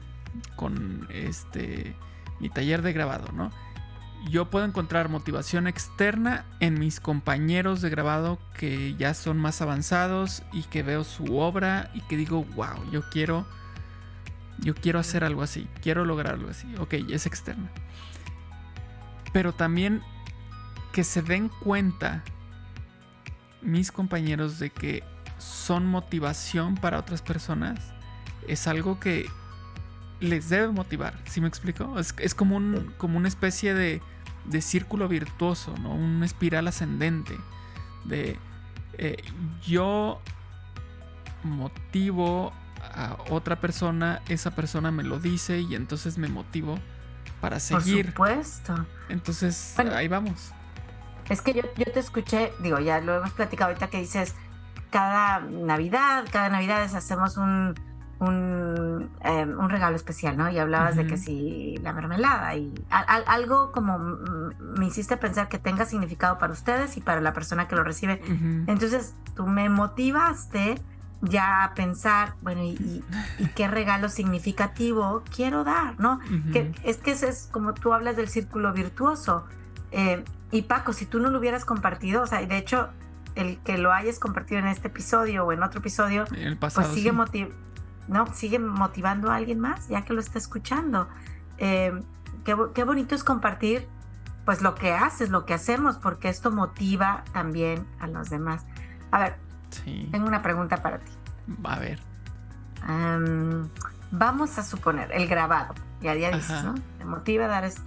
con 0.56 1.08
este, 1.10 1.96
mi 2.40 2.50
taller 2.50 2.82
de 2.82 2.94
grabado, 2.94 3.32
¿no? 3.34 3.52
Yo 4.30 4.50
puedo 4.50 4.66
encontrar 4.66 5.10
motivación 5.10 5.68
externa 5.68 6.46
en 6.60 6.80
mis 6.80 7.00
compañeros 7.00 7.82
de 7.82 7.90
grabado 7.90 8.40
que 8.58 8.96
ya 8.96 9.14
son 9.14 9.38
más 9.38 9.62
avanzados 9.62 10.44
y 10.54 10.64
que 10.64 10.84
veo 10.84 11.04
su 11.04 11.38
obra 11.38 11.90
y 11.94 12.02
que 12.02 12.18
digo, 12.18 12.44
wow, 12.56 12.92
yo 12.92 13.10
quiero, 13.10 13.46
yo 14.60 14.76
quiero 14.76 15.00
hacer 15.00 15.24
algo 15.24 15.42
así, 15.42 15.68
quiero 15.82 16.06
lograr 16.06 16.36
algo 16.36 16.50
así. 16.50 16.68
Ok, 16.80 16.94
es 17.10 17.26
externa. 17.26 17.70
Pero 19.34 19.54
también 19.54 20.02
que 20.92 21.04
se 21.04 21.22
den 21.22 21.50
cuenta 21.50 22.24
mis 23.62 23.92
compañeros 23.92 24.60
de 24.60 24.70
que 24.70 25.04
son 25.38 25.88
motivación 25.88 26.76
para 26.76 27.00
otras 27.00 27.22
personas 27.22 27.80
es 28.48 28.68
algo 28.68 29.00
que 29.00 29.30
les 30.22 30.50
debe 30.50 30.68
motivar, 30.70 31.16
¿sí 31.26 31.42
me 31.42 31.48
explico? 31.48 32.00
Es, 32.00 32.36
como, 32.36 32.56
un, 32.56 32.94
como 32.98 33.18
una 33.18 33.28
especie 33.28 33.74
de, 33.74 34.02
de, 34.46 34.62
círculo 34.62 35.08
virtuoso, 35.08 35.76
¿no? 35.82 35.94
Una 35.94 36.26
espiral 36.26 36.68
ascendente 36.68 37.36
de 38.06 38.38
eh, 38.98 39.18
yo 39.66 40.22
motivo 41.44 42.54
a 42.94 43.18
otra 43.30 43.60
persona, 43.60 44.22
esa 44.30 44.52
persona 44.52 44.92
me 44.92 45.04
lo 45.04 45.20
dice 45.20 45.60
y 45.60 45.76
entonces 45.76 46.18
me 46.18 46.28
motivo 46.28 46.78
para 47.40 47.60
seguir. 47.60 48.14
Por 48.14 48.28
supuesto. 48.28 48.86
Entonces, 49.10 49.78
ahí 49.80 50.08
vamos. 50.08 50.52
Es 51.30 51.42
que 51.42 51.54
yo, 51.54 51.62
yo 51.78 51.86
te 51.92 52.00
escuché, 52.00 52.52
digo, 52.62 52.80
ya 52.80 53.00
lo 53.02 53.16
hemos 53.16 53.32
platicado 53.32 53.70
ahorita 53.70 53.90
que 53.90 54.00
dices, 54.00 54.36
cada 54.92 55.40
Navidad, 55.40 56.26
cada 56.32 56.50
Navidad 56.50 56.84
hacemos 56.84 57.38
un, 57.38 57.74
Em, 58.22 59.60
un, 59.60 59.70
regalo 59.70 59.96
especial, 59.96 60.38
¿no? 60.38 60.48
Y 60.52 60.60
hablabas 60.60 60.96
de 60.96 61.08
que 61.08 61.18
si 61.18 61.76
la 61.82 61.92
mermelada 61.92 62.56
y 62.56 62.72
algo 62.90 63.72
como 63.72 63.98
me 63.98 64.86
hiciste 64.86 65.18
pensar 65.18 65.50
que 65.50 65.58
tenga 65.58 65.86
significado 65.86 66.38
para 66.38 66.54
ustedes 66.54 66.98
y 66.98 67.02
para 67.02 67.20
la 67.20 67.34
persona 67.34 67.68
que 67.68 67.76
lo 67.76 67.84
recibe. 67.84 68.22
Entonces, 68.68 69.16
tú 69.36 69.48
me 69.48 69.70
motivaste 69.70 70.80
ya 71.22 71.64
a 71.64 71.74
pensar, 71.74 72.36
bueno, 72.44 72.62
y, 72.64 73.04
qué 73.56 73.68
regalo 73.68 74.08
significativo 74.08 75.24
quiero 75.36 75.64
dar, 75.64 76.00
¿no? 76.00 76.20
que, 76.54 76.72
es 76.84 76.98
que 76.98 77.12
ese 77.12 77.30
es 77.30 77.50
como 77.52 77.74
tú 77.74 77.92
hablas 77.92 78.18
del 78.18 78.28
círculo 78.28 78.72
virtuoso. 78.72 79.46
Eh, 79.92 80.24
y 80.52 80.64
Paco, 80.64 80.94
si 80.94 81.08
tú 81.08 81.20
no 81.20 81.32
lo 81.32 81.40
hubieras 81.40 81.66
compartido, 81.66 82.22
o 82.22 82.28
sea, 82.28 82.46
de 82.46 82.58
hecho, 82.58 82.90
el 83.34 83.58
que 83.60 83.80
lo 83.80 83.92
hayas 83.92 84.20
compartido 84.20 84.60
en 84.60 84.68
este 84.68 84.90
episodio 84.90 85.46
o 85.46 85.52
en 85.52 85.64
otro 85.64 85.80
episodio, 85.80 86.26
pues 86.60 86.88
sigue 86.94 87.12
motivando 87.12 87.71
¿no? 88.08 88.28
Sigue 88.34 88.60
motivando 88.60 89.32
a 89.32 89.36
alguien 89.36 89.60
más 89.60 89.88
ya 89.88 90.04
que 90.04 90.14
lo 90.14 90.20
está 90.20 90.38
escuchando. 90.38 91.08
Eh, 91.58 92.02
qué, 92.44 92.84
bonito 92.84 93.16
es 93.16 93.24
compartir 93.24 93.88
pues 94.46 94.62
lo 94.62 94.76
que 94.76 94.94
haces, 94.94 95.30
lo 95.30 95.46
que 95.46 95.54
hacemos, 95.54 95.98
porque 95.98 96.30
esto 96.30 96.52
motiva 96.52 97.24
también 97.32 97.86
a 98.00 98.08
los 98.08 98.30
demás. 98.30 98.66
A 99.12 99.20
ver, 99.20 99.36
tengo 100.12 100.28
una 100.28 100.42
pregunta 100.42 100.78
para 100.82 101.00
ti. 101.00 101.12
A 101.64 101.80
ver. 101.80 102.00
vamos 104.12 104.58
a 104.58 104.64
suponer 104.64 105.12
el 105.14 105.28
grabado, 105.28 105.76
ya, 106.02 106.16
ya 106.16 106.32
dices, 106.32 106.64
¿no? 106.64 106.74
Te 106.98 107.06
motiva 107.06 107.46
a 107.46 107.48
dar 107.48 107.66
ese, 107.66 107.84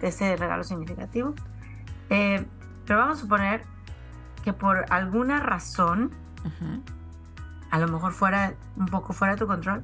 ese 0.00 0.36
regalo 0.36 0.64
significativo. 0.64 1.34
Eh, 2.08 2.46
pero 2.86 2.98
vamos 3.00 3.18
a 3.18 3.20
suponer 3.20 3.64
que 4.42 4.52
por 4.52 4.86
alguna 4.90 5.40
razón 5.40 6.10
a 7.72 7.78
lo 7.78 7.88
mejor 7.88 8.12
fuera 8.12 8.54
un 8.76 8.86
poco 8.86 9.14
fuera 9.14 9.34
de 9.34 9.38
tu 9.38 9.46
control. 9.46 9.82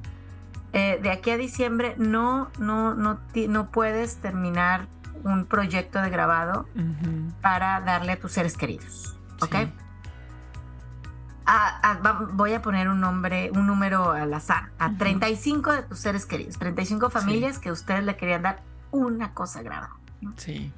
Eh, 0.71 0.99
de 1.01 1.11
aquí 1.11 1.31
a 1.31 1.37
diciembre 1.37 1.95
no, 1.97 2.51
no, 2.59 2.93
no, 2.93 3.19
no 3.47 3.71
puedes 3.71 4.17
terminar 4.17 4.87
un 5.23 5.45
proyecto 5.45 5.99
de 5.99 6.09
grabado 6.11 6.67
para 7.41 7.81
darle 7.81 8.13
a 8.13 8.19
tus 8.19 8.31
seres 8.31 8.55
queridos. 8.55 9.17
¿Ok? 9.41 9.55
voy 12.33 12.53
a 12.53 12.61
poner 12.61 12.89
un 12.89 12.99
nombre, 12.99 13.49
un 13.55 13.65
número 13.65 14.11
al 14.11 14.31
azar, 14.35 14.69
a 14.77 14.93
35 14.93 15.71
de 15.73 15.81
tus 15.81 15.97
seres 15.97 16.27
queridos, 16.27 16.59
35 16.59 17.09
familias 17.09 17.57
que 17.57 17.71
ustedes 17.71 18.03
le 18.03 18.15
querían 18.15 18.43
dar 18.43 18.61
una 18.91 19.33
cosa 19.33 19.63
grabada. 19.63 19.95
Sí. 20.37 20.71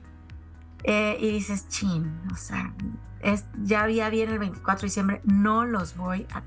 Eh, 0.83 1.17
y 1.19 1.29
dices, 1.29 1.67
chin, 1.67 2.21
o 2.31 2.35
sea, 2.35 2.73
es, 3.19 3.43
ya, 3.63 3.83
había 3.83 4.09
bien 4.09 4.29
el 4.29 4.39
24 4.39 4.81
de 4.81 4.87
diciembre, 4.87 5.21
no 5.25 5.65
los 5.65 5.97
voy 5.97 6.25
a 6.33 6.41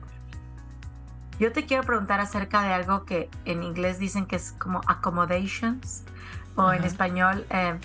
Yo 1.38 1.52
te 1.52 1.66
quiero 1.66 1.82
preguntar 1.82 2.20
acerca 2.20 2.62
de 2.62 2.72
algo 2.72 3.04
que 3.04 3.28
en 3.44 3.62
inglés 3.62 3.98
dicen 3.98 4.26
que 4.26 4.36
es 4.36 4.52
como 4.52 4.80
accommodations 4.86 6.02
o 6.56 6.72
en 6.72 6.84
español 6.84 7.44
eh, 7.50 7.78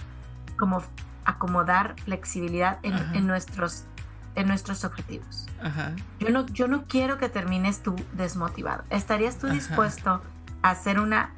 como 0.57 0.83
acomodar 1.25 1.95
flexibilidad 2.03 2.79
en, 2.83 3.25
nuestros 3.27 3.85
en 4.35 4.47
nuestros 4.47 4.83
objetivos. 4.85 5.47
Yo 6.19 6.29
no 6.29 6.45
yo 6.47 6.67
no 6.67 6.85
quiero 6.85 7.17
que 7.17 7.29
termines 7.29 7.81
tú 7.81 7.95
desmotivado. 8.13 8.83
¿Estarías 8.89 9.37
tú 9.37 9.47
dispuesto 9.47 10.21
a 10.61 10.69
hacer 10.69 10.99
una 10.99 11.31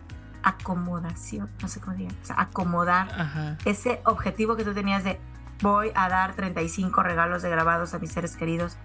acomodación, 0.44 1.50
no 1.62 1.68
sé 1.68 1.80
cómo 1.80 1.96
digan, 1.96 2.15
o 2.24 2.25
sea, 2.25 2.41
acomodar 2.41 3.58
ese 3.65 4.01
objetivo 4.06 4.56
que 4.56 4.63
tú 4.63 4.74
tenías 4.74 5.03
de 5.03 5.20
voy 5.62 5.91
a 5.94 6.10
dar 6.10 6.34
35 6.34 7.03
regalos 7.03 7.44
de 7.44 7.50
grabados 7.50 7.94
a 7.94 8.00
mis 8.00 8.12
seres 8.12 8.36
queridos 8.36 8.77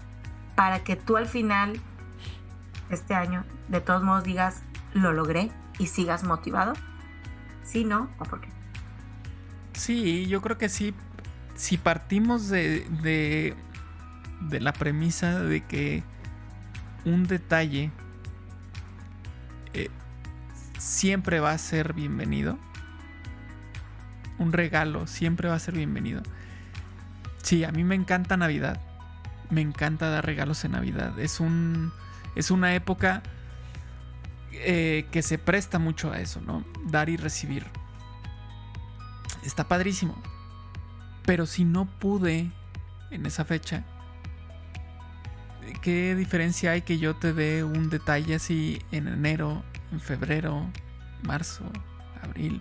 para 0.55 0.81
que 0.81 0.97
tú 0.97 1.17
al 1.17 1.27
final 1.27 1.81
este 2.91 3.15
año 3.15 3.45
de 3.69 3.81
todos 3.81 4.03
modos 4.03 4.25
digas 4.25 4.63
lo 4.95 5.13
logré 5.13 5.51
y 5.79 5.87
sigas 5.87 6.25
motivado? 6.25 6.75
¿Sí, 7.63 7.85
no? 7.85 8.09
¿O 8.19 8.25
por 8.25 8.41
qué? 8.41 8.49
Sí, 9.73 10.27
yo 10.27 10.41
creo 10.41 10.57
que 10.57 10.69
sí. 10.69 10.95
Si 11.55 11.79
partimos 11.79 12.49
de, 12.49 12.87
de, 13.03 14.61
la 14.61 14.73
premisa 14.73 15.41
de 15.41 15.65
que 15.65 16.03
un 17.05 17.25
detalle 17.25 17.91
eh, 19.75 19.91
siempre 20.79 21.41
va 21.41 21.53
a 21.53 21.59
ser 21.59 21.93
bienvenido, 21.93 22.59
un 24.39 24.53
regalo 24.53 25.07
siempre 25.07 25.49
va 25.49 25.55
a 25.55 25.59
ser 25.59 25.75
bienvenido. 25.75 26.23
Sí, 27.43 27.65
a 27.65 27.71
mí 27.71 27.85
me 27.85 27.95
encanta 27.95 28.37
Navidad. 28.37 28.81
Me 29.51 29.61
encanta 29.61 30.11
dar 30.11 30.27
regalos 30.27 30.65
en 30.65 30.73
Navidad. 30.73 31.19
Es 31.19 31.41
un. 31.41 31.93
Es 32.37 32.51
una 32.51 32.75
época 32.75 33.23
eh, 34.53 35.07
que 35.11 35.23
se 35.23 35.39
presta 35.39 35.79
mucho 35.79 36.13
a 36.13 36.21
eso, 36.21 36.41
¿no? 36.41 36.65
Dar 36.85 37.09
y 37.09 37.17
recibir. 37.17 37.67
Está 39.43 39.67
padrísimo. 39.69 40.15
Pero 41.25 41.47
si 41.47 41.65
no 41.65 41.87
pude 41.87 42.51
en 43.11 43.27
esa 43.27 43.45
fecha, 43.45 43.85
¿qué 45.83 46.15
diferencia 46.15 46.73
hay 46.73 46.83
que 46.83 46.99
yo 46.99 47.17
te 47.17 47.33
dé 47.33 47.65
un 47.65 47.91
detalle 47.91 48.37
así 48.37 48.81
en 48.93 49.09
enero, 49.09 49.65
en 49.91 50.01
febrero, 50.01 50.71
marzo, 51.23 51.65
abril? 52.23 52.61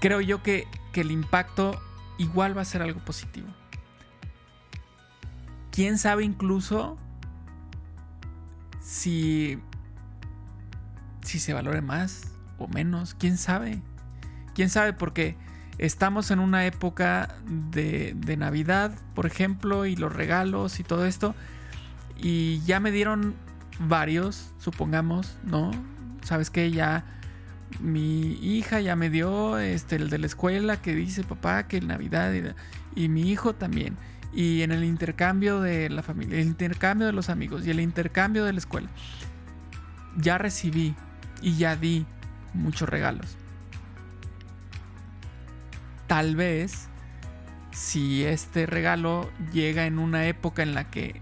Creo 0.00 0.20
yo 0.20 0.42
que, 0.42 0.66
que 0.92 1.00
el 1.00 1.10
impacto 1.10 1.80
igual 2.18 2.56
va 2.56 2.62
a 2.62 2.66
ser 2.66 2.82
algo 2.82 3.00
positivo. 3.00 3.48
Quién 5.70 5.98
sabe 5.98 6.24
incluso 6.24 6.98
si 8.84 9.58
si 11.22 11.38
se 11.38 11.54
valore 11.54 11.80
más 11.80 12.32
o 12.58 12.68
menos, 12.68 13.14
quién 13.14 13.38
sabe. 13.38 13.80
Quién 14.54 14.68
sabe 14.68 14.92
porque 14.92 15.36
estamos 15.78 16.30
en 16.30 16.38
una 16.38 16.66
época 16.66 17.34
de, 17.46 18.14
de 18.14 18.36
Navidad, 18.36 18.94
por 19.14 19.26
ejemplo, 19.26 19.86
y 19.86 19.96
los 19.96 20.12
regalos 20.12 20.78
y 20.78 20.84
todo 20.84 21.06
esto. 21.06 21.34
Y 22.16 22.60
ya 22.60 22.78
me 22.78 22.92
dieron 22.92 23.34
varios, 23.80 24.52
supongamos, 24.58 25.36
¿no? 25.44 25.70
Sabes 26.22 26.50
que 26.50 26.70
ya 26.70 27.04
mi 27.80 28.34
hija 28.34 28.80
ya 28.80 28.94
me 28.94 29.10
dio 29.10 29.58
este, 29.58 29.96
el 29.96 30.10
de 30.10 30.18
la 30.18 30.26
escuela 30.26 30.80
que 30.80 30.94
dice 30.94 31.24
papá 31.24 31.66
que 31.66 31.80
Navidad 31.80 32.32
y, 32.94 33.08
mi 33.08 33.30
hijo 33.30 33.54
también. 33.54 33.96
Y 34.34 34.62
en 34.62 34.72
el 34.72 34.84
intercambio 34.84 35.60
de 35.60 35.88
la 35.90 36.02
familia, 36.02 36.40
el 36.40 36.46
intercambio 36.46 37.06
de 37.06 37.12
los 37.12 37.30
amigos 37.30 37.66
y 37.66 37.70
el 37.70 37.80
intercambio 37.80 38.44
de 38.44 38.52
la 38.52 38.58
escuela. 38.58 38.88
Ya 40.16 40.38
recibí 40.38 40.94
y 41.40 41.56
ya 41.56 41.76
di 41.76 42.06
muchos 42.52 42.88
regalos. 42.88 43.36
Tal 46.06 46.36
vez 46.36 46.88
si 47.70 48.24
este 48.24 48.66
regalo 48.66 49.30
llega 49.52 49.86
en 49.86 49.98
una 49.98 50.26
época 50.26 50.62
en 50.62 50.74
la 50.74 50.90
que 50.90 51.20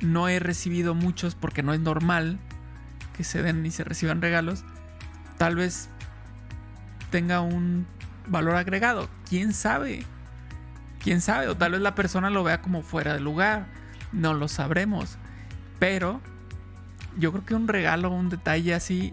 no 0.00 0.28
he 0.28 0.40
recibido 0.40 0.94
muchos 0.94 1.34
porque 1.34 1.62
no 1.62 1.72
es 1.72 1.80
normal 1.80 2.38
que 3.16 3.24
se 3.24 3.42
den 3.42 3.64
y 3.64 3.70
se 3.70 3.84
reciban 3.84 4.20
regalos, 4.20 4.64
tal 5.38 5.56
vez 5.56 5.88
tenga 7.10 7.40
un 7.40 7.86
valor 8.26 8.56
agregado. 8.56 9.08
¿Quién 9.28 9.52
sabe? 9.52 10.04
¿Quién 11.02 11.20
sabe? 11.20 11.48
O 11.48 11.56
tal 11.56 11.72
vez 11.72 11.80
la 11.80 11.94
persona 11.94 12.30
lo 12.30 12.44
vea 12.44 12.62
como 12.62 12.82
fuera 12.82 13.14
de 13.14 13.20
lugar. 13.20 13.66
No 14.12 14.34
lo 14.34 14.48
sabremos. 14.48 15.18
Pero 15.78 16.20
yo 17.18 17.32
creo 17.32 17.44
que 17.44 17.54
un 17.54 17.68
regalo, 17.68 18.10
un 18.10 18.28
detalle 18.28 18.74
así, 18.74 19.12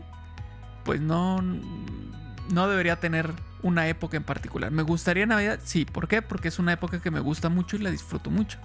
pues 0.85 1.01
no, 1.01 1.41
no 1.41 2.67
debería 2.67 2.99
tener 2.99 3.33
una 3.63 3.87
época 3.87 4.17
en 4.17 4.23
particular. 4.23 4.71
¿Me 4.71 4.83
gustaría 4.83 5.25
Navidad? 5.25 5.59
Sí. 5.63 5.85
¿Por 5.85 6.07
qué? 6.07 6.21
Porque 6.21 6.47
es 6.47 6.59
una 6.59 6.73
época 6.73 7.01
que 7.01 7.11
me 7.11 7.19
gusta 7.19 7.49
mucho 7.49 7.75
y 7.75 7.79
la 7.79 7.89
disfruto 7.89 8.29
mucho. 8.29 8.59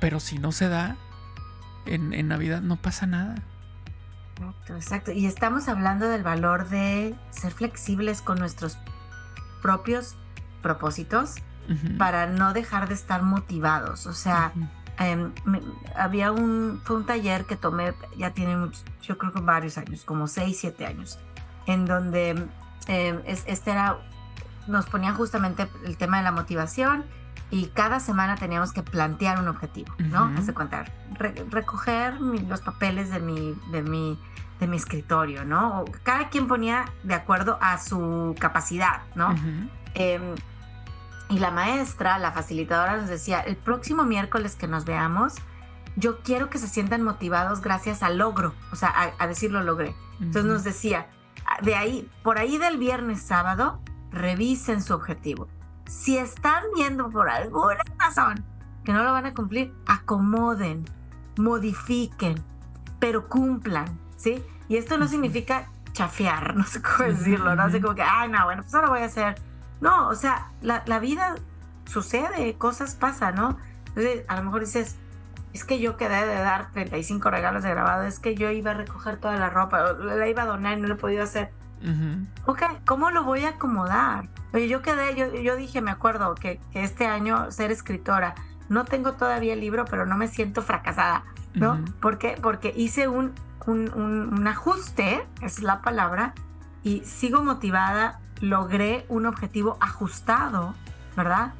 Pero 0.00 0.20
si 0.20 0.38
no 0.38 0.52
se 0.52 0.68
da 0.68 0.96
en, 1.86 2.12
en 2.14 2.28
Navidad, 2.28 2.62
no 2.62 2.76
pasa 2.76 3.06
nada. 3.06 3.34
Exacto, 4.36 4.76
exacto. 4.76 5.12
Y 5.12 5.26
estamos 5.26 5.68
hablando 5.68 6.08
del 6.08 6.22
valor 6.22 6.68
de 6.68 7.16
ser 7.30 7.52
flexibles 7.52 8.22
con 8.22 8.38
nuestros 8.38 8.78
propios 9.60 10.14
propósitos 10.62 11.36
para 11.98 12.26
no 12.26 12.52
dejar 12.52 12.88
de 12.88 12.94
estar 12.94 13.22
motivados. 13.22 14.06
O 14.06 14.12
sea, 14.12 14.52
em, 14.98 15.32
había 15.96 16.32
un, 16.32 16.80
fue 16.84 16.96
un 16.96 17.06
taller 17.06 17.44
que 17.44 17.56
tomé, 17.56 17.94
ya 18.16 18.30
tiene 18.30 18.70
yo 19.02 19.18
creo 19.18 19.32
que 19.32 19.40
varios 19.40 19.78
años, 19.78 20.04
como 20.04 20.28
6, 20.28 20.56
7 20.58 20.86
años, 20.86 21.18
en 21.66 21.86
donde 21.86 22.30
em, 22.86 23.20
este 23.24 23.70
era, 23.70 23.98
nos 24.66 24.86
ponían 24.86 25.14
justamente 25.14 25.68
el 25.84 25.96
tema 25.96 26.18
de 26.18 26.24
la 26.24 26.32
motivación 26.32 27.04
y 27.50 27.66
cada 27.68 28.00
semana 28.00 28.36
teníamos 28.36 28.72
que 28.72 28.82
plantear 28.82 29.38
un 29.38 29.48
objetivo, 29.48 29.94
¿no? 29.98 30.30
Hace 30.36 30.52
contar, 30.52 30.92
recoger 31.50 32.20
los 32.20 32.60
papeles 32.60 33.10
de 33.10 33.20
mi, 33.20 33.54
de 33.72 33.82
mi, 33.82 34.18
de 34.60 34.66
mi 34.66 34.76
escritorio, 34.76 35.44
¿no? 35.44 35.84
cada 36.02 36.28
quien 36.28 36.46
ponía 36.46 36.84
de 37.04 37.14
acuerdo 37.14 37.58
a 37.62 37.78
su 37.78 38.34
capacidad, 38.38 39.02
¿no? 39.14 39.34
Em, 39.94 40.34
y 41.28 41.38
la 41.38 41.50
maestra, 41.50 42.18
la 42.18 42.32
facilitadora 42.32 42.96
nos 42.96 43.08
decía, 43.08 43.40
el 43.40 43.56
próximo 43.56 44.04
miércoles 44.04 44.56
que 44.56 44.66
nos 44.66 44.84
veamos, 44.84 45.34
yo 45.96 46.20
quiero 46.22 46.48
que 46.48 46.58
se 46.58 46.68
sientan 46.68 47.02
motivados 47.02 47.60
gracias 47.60 48.02
al 48.02 48.18
logro, 48.18 48.54
o 48.72 48.76
sea, 48.76 49.12
a, 49.18 49.26
decir 49.26 49.50
lo 49.50 49.62
logré. 49.62 49.94
Entonces 50.20 50.44
nos 50.44 50.64
decía, 50.64 51.08
de 51.62 51.74
ahí, 51.74 52.10
por 52.22 52.38
ahí 52.38 52.58
del 52.58 52.78
viernes 52.78 53.22
sábado, 53.22 53.80
revisen 54.10 54.82
su 54.82 54.94
objetivo 54.94 55.48
si 55.88 56.18
están 56.18 56.62
viendo 56.76 57.10
por 57.10 57.28
alguna 57.28 57.82
razón 57.98 58.44
que 58.84 58.92
no 58.92 59.02
lo 59.02 59.12
van 59.12 59.26
a 59.26 59.34
cumplir, 59.34 59.74
acomoden, 59.86 60.84
modifiquen, 61.36 62.42
pero 63.00 63.28
cumplan, 63.28 63.98
¿sí? 64.16 64.42
Y 64.68 64.76
esto 64.76 64.96
no 64.98 65.08
significa 65.08 65.70
chafear, 65.92 66.56
no 66.56 66.64
sé 66.64 66.80
cómo 66.80 67.08
decirlo, 67.08 67.56
no 67.56 67.68
sé 67.70 67.80
como 67.80 67.94
que, 67.94 68.02
ay, 68.02 68.28
no, 68.28 68.44
bueno, 68.44 68.62
pues 68.62 68.74
ahora 68.74 68.90
voy 68.90 69.00
a 69.00 69.06
hacer. 69.06 69.34
No, 69.80 70.08
o 70.08 70.14
sea, 70.14 70.48
la, 70.60 70.98
vida 70.98 71.36
sucede, 71.86 72.54
cosas 72.56 72.94
pasan, 72.94 73.36
¿no? 73.36 73.58
Entonces, 73.88 74.24
a 74.28 74.36
lo 74.36 74.44
mejor 74.44 74.60
dices, 74.60 74.96
es 75.52 75.64
que 75.64 75.80
yo 75.80 75.96
quedé 75.96 76.26
de 76.26 76.34
dar 76.34 76.70
35 76.72 77.30
regalos 77.30 77.62
de 77.62 77.70
grabado, 77.70 78.04
es 78.04 78.18
que 78.18 78.34
yo 78.34 78.50
iba 78.50 78.72
a 78.72 78.74
recoger 78.74 79.18
toda 79.18 79.36
la 79.36 79.50
ropa, 79.50 79.92
la 79.92 80.28
iba 80.28 80.42
a 80.42 80.46
donar 80.46 80.78
y 80.78 80.80
no 80.80 80.88
lo 80.88 80.94
he 80.94 80.98
podido 80.98 81.22
hacer. 81.22 81.50
Ok, 82.44 82.62
¿cómo 82.86 83.10
lo 83.10 83.22
voy 83.22 83.44
a 83.44 83.50
acomodar? 83.50 84.28
Oye, 84.52 84.68
yo 84.68 84.82
quedé, 84.82 85.14
yo, 85.14 85.32
yo 85.34 85.56
dije, 85.56 85.80
me 85.80 85.90
acuerdo 85.90 86.34
que, 86.34 86.60
este 86.74 87.06
año 87.06 87.50
ser 87.50 87.70
escritora, 87.70 88.34
no 88.68 88.84
tengo 88.84 89.12
todavía 89.12 89.52
el 89.52 89.60
libro, 89.60 89.84
pero 89.84 90.04
no 90.04 90.16
me 90.16 90.28
siento 90.28 90.62
fracasada, 90.62 91.24
¿no? 91.54 91.84
¿Por 92.00 92.18
qué? 92.18 92.36
Porque 92.42 92.72
hice 92.76 93.08
un, 93.08 93.32
un, 93.66 93.92
un, 93.94 94.46
ajuste, 94.46 95.26
es 95.40 95.62
la 95.62 95.80
palabra, 95.82 96.34
y 96.82 97.04
sigo 97.04 97.42
motivada, 97.42 98.20
logré 98.40 99.04
un 99.08 99.26
objetivo 99.26 99.76
ajustado, 99.80 100.74
¿verdad? 101.16 101.54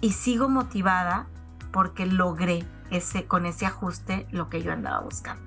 Y 0.00 0.12
sigo 0.12 0.48
motivada 0.48 1.26
porque 1.72 2.06
logré 2.06 2.66
ese, 2.90 3.26
con 3.26 3.46
ese 3.46 3.66
ajuste 3.66 4.26
lo 4.30 4.48
que 4.48 4.62
yo 4.62 4.72
andaba 4.72 5.00
buscando. 5.00 5.42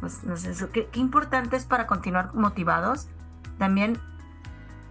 Pues, 0.00 0.24
no 0.24 0.36
sé, 0.36 0.54
¿qué, 0.72 0.86
qué 0.86 1.00
importante 1.00 1.56
es 1.56 1.64
para 1.64 1.86
continuar 1.86 2.34
motivados 2.34 3.08
también 3.58 3.98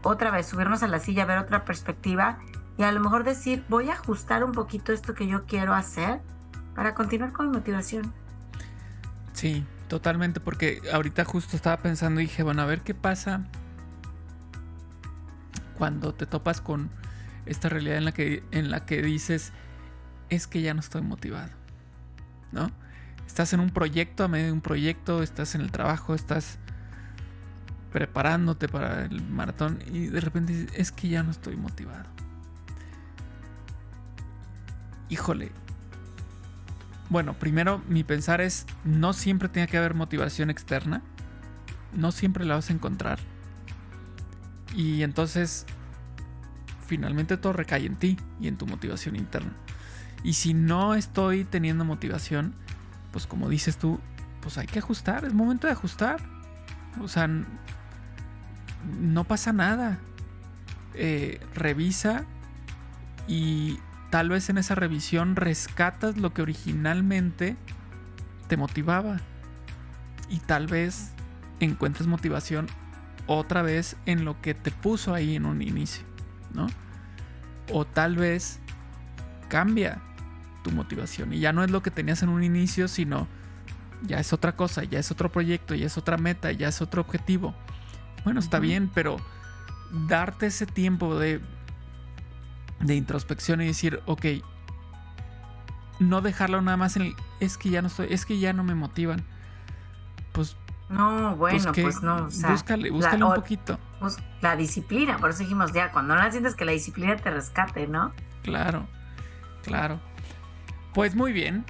otra 0.01 0.31
vez 0.31 0.47
subirnos 0.47 0.83
a 0.83 0.87
la 0.87 0.99
silla, 0.99 1.25
ver 1.25 1.37
otra 1.37 1.65
perspectiva 1.65 2.39
y 2.77 2.83
a 2.83 2.91
lo 2.91 2.99
mejor 2.99 3.23
decir, 3.23 3.63
voy 3.69 3.89
a 3.89 3.93
ajustar 3.93 4.43
un 4.43 4.51
poquito 4.51 4.91
esto 4.91 5.13
que 5.13 5.27
yo 5.27 5.45
quiero 5.45 5.73
hacer 5.73 6.21
para 6.75 6.93
continuar 6.93 7.31
con 7.31 7.49
mi 7.49 7.57
motivación. 7.57 8.11
Sí, 9.33 9.65
totalmente, 9.87 10.39
porque 10.39 10.81
ahorita 10.91 11.23
justo 11.25 11.55
estaba 11.55 11.77
pensando 11.77 12.19
y 12.21 12.25
dije, 12.25 12.43
bueno, 12.43 12.61
a 12.61 12.65
ver 12.65 12.81
qué 12.81 12.93
pasa 12.93 13.45
cuando 15.77 16.13
te 16.13 16.25
topas 16.25 16.61
con 16.61 16.89
esta 17.45 17.69
realidad 17.69 17.97
en 17.97 18.05
la 18.05 18.11
que, 18.11 18.43
en 18.51 18.71
la 18.71 18.85
que 18.85 19.01
dices, 19.01 19.53
es 20.29 20.47
que 20.47 20.61
ya 20.61 20.73
no 20.73 20.79
estoy 20.79 21.01
motivado, 21.01 21.51
¿no? 22.51 22.71
estás 23.35 23.53
en 23.53 23.59
un 23.59 23.69
proyecto, 23.69 24.23
a 24.23 24.27
medio 24.27 24.45
de 24.45 24.51
un 24.53 24.61
proyecto, 24.61 25.21
estás 25.21 25.55
en 25.55 25.61
el 25.61 25.71
trabajo, 25.71 26.15
estás 26.15 26.57
preparándote 27.91 28.67
para 28.67 29.05
el 29.05 29.21
maratón 29.23 29.79
y 29.91 30.07
de 30.07 30.21
repente 30.21 30.53
dices, 30.53 30.71
es 30.73 30.91
que 30.91 31.09
ya 31.09 31.23
no 31.23 31.31
estoy 31.31 31.55
motivado. 31.55 32.05
Híjole. 35.09 35.51
Bueno, 37.09 37.33
primero 37.33 37.81
mi 37.87 38.03
pensar 38.03 38.41
es, 38.41 38.65
no 38.83 39.13
siempre 39.13 39.49
tiene 39.49 39.67
que 39.67 39.77
haber 39.77 39.93
motivación 39.93 40.49
externa. 40.49 41.01
No 41.93 42.11
siempre 42.11 42.45
la 42.45 42.55
vas 42.55 42.69
a 42.69 42.73
encontrar. 42.73 43.19
Y 44.75 45.03
entonces, 45.03 45.65
finalmente 46.85 47.37
todo 47.37 47.53
recae 47.53 47.85
en 47.85 47.95
ti 47.95 48.17
y 48.41 48.47
en 48.47 48.57
tu 48.57 48.67
motivación 48.67 49.15
interna. 49.15 49.53
Y 50.23 50.33
si 50.33 50.53
no 50.53 50.95
estoy 50.95 51.45
teniendo 51.45 51.85
motivación, 51.85 52.53
pues 53.11 53.27
como 53.27 53.47
dices 53.47 53.77
tú, 53.77 53.99
pues 54.41 54.57
hay 54.57 54.67
que 54.67 54.79
ajustar, 54.79 55.23
es 55.23 55.33
momento 55.33 55.67
de 55.67 55.73
ajustar. 55.73 56.19
O 57.01 57.07
sea, 57.07 57.29
no 58.99 59.23
pasa 59.23 59.53
nada. 59.53 59.99
Eh, 60.93 61.41
revisa 61.53 62.25
y 63.27 63.79
tal 64.11 64.29
vez 64.29 64.49
en 64.49 64.57
esa 64.57 64.75
revisión 64.75 65.35
rescatas 65.35 66.17
lo 66.17 66.33
que 66.33 66.41
originalmente 66.41 67.55
te 68.47 68.57
motivaba. 68.57 69.17
Y 70.29 70.39
tal 70.39 70.67
vez 70.67 71.11
encuentres 71.59 72.07
motivación 72.07 72.67
otra 73.27 73.61
vez 73.61 73.97
en 74.05 74.25
lo 74.25 74.41
que 74.41 74.53
te 74.53 74.71
puso 74.71 75.13
ahí 75.13 75.35
en 75.35 75.45
un 75.45 75.61
inicio, 75.61 76.03
¿no? 76.53 76.67
O 77.71 77.85
tal 77.85 78.15
vez 78.15 78.59
cambia 79.49 80.01
tu 80.63 80.71
motivación 80.71 81.33
y 81.33 81.39
ya 81.39 81.53
no 81.53 81.63
es 81.63 81.71
lo 81.71 81.81
que 81.81 81.91
tenías 81.91 82.23
en 82.23 82.29
un 82.29 82.43
inicio, 82.43 82.87
sino 82.87 83.27
ya 84.03 84.19
es 84.19 84.33
otra 84.33 84.55
cosa, 84.55 84.83
ya 84.83 84.99
es 84.99 85.11
otro 85.11 85.31
proyecto, 85.31 85.75
ya 85.75 85.85
es 85.85 85.97
otra 85.97 86.17
meta, 86.17 86.51
ya 86.51 86.67
es 86.67 86.81
otro 86.81 87.01
objetivo. 87.01 87.55
Bueno, 88.23 88.39
está 88.39 88.59
bien, 88.59 88.89
pero 88.93 89.17
darte 90.07 90.47
ese 90.47 90.65
tiempo 90.65 91.17
de, 91.17 91.41
de 92.79 92.95
introspección 92.95 93.61
y 93.61 93.67
decir, 93.67 94.01
ok, 94.05 94.25
no 95.99 96.21
dejarlo 96.21 96.61
nada 96.61 96.77
más 96.77 96.95
en 96.95 97.03
el, 97.03 97.15
es 97.39 97.57
que 97.57 97.69
ya 97.69 97.81
no 97.81 97.87
estoy, 97.87 98.07
es 98.09 98.25
que 98.25 98.39
ya 98.39 98.53
no 98.53 98.63
me 98.63 98.75
motivan. 98.75 99.23
Pues 100.33 100.57
no, 100.89 101.35
bueno, 101.35 101.71
pues, 101.73 102.01
no. 102.01 102.25
búscale, 102.25 102.91
búscale 102.91 103.23
un 103.23 103.33
poquito. 103.33 103.79
la 104.41 104.55
disciplina, 104.55 105.17
por 105.17 105.31
eso 105.31 105.39
dijimos 105.39 105.73
ya, 105.73 105.91
cuando 105.91 106.15
no 106.15 106.21
la 106.21 106.31
sientes 106.31 106.55
que 106.55 106.65
la 106.65 106.73
disciplina 106.73 107.15
te 107.15 107.31
rescate, 107.31 107.87
¿no? 107.87 108.13
Claro, 108.43 108.87
claro. 109.63 109.99
Pues 110.93 111.15
muy 111.15 111.33
bien. 111.33 111.65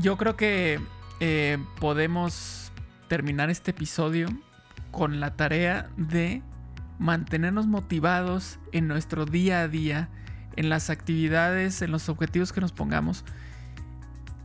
Yo 0.00 0.16
creo 0.16 0.36
que 0.36 0.80
eh, 1.20 1.58
podemos 1.80 2.72
terminar 3.08 3.48
este 3.48 3.70
episodio 3.70 4.28
con 4.90 5.20
la 5.20 5.34
tarea 5.34 5.88
de 5.96 6.42
mantenernos 6.98 7.66
motivados 7.66 8.58
en 8.72 8.86
nuestro 8.88 9.24
día 9.24 9.62
a 9.62 9.68
día, 9.68 10.08
en 10.56 10.68
las 10.68 10.90
actividades, 10.90 11.82
en 11.82 11.90
los 11.90 12.08
objetivos 12.08 12.52
que 12.52 12.60
nos 12.60 12.72
pongamos. 12.72 13.24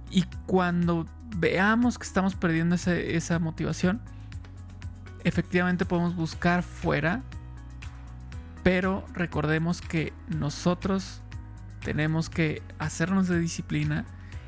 Y 0.09 0.23
cuando 0.45 1.05
veamos 1.35 1.97
que 1.97 2.05
estamos 2.05 2.35
perdiendo 2.35 2.75
esa 2.75 3.39
motivación, 3.39 4.01
efectivamente 5.23 5.85
podemos 5.85 6.15
buscar 6.15 6.63
fuera, 6.63 7.21
pero 8.63 9.05
recordemos 9.13 9.81
que 9.81 10.13
nosotros 10.27 11.21
tenemos 11.83 12.29
que 12.29 12.61
hacernos 12.77 13.27
de 13.27 13.39
disciplina 13.39 14.05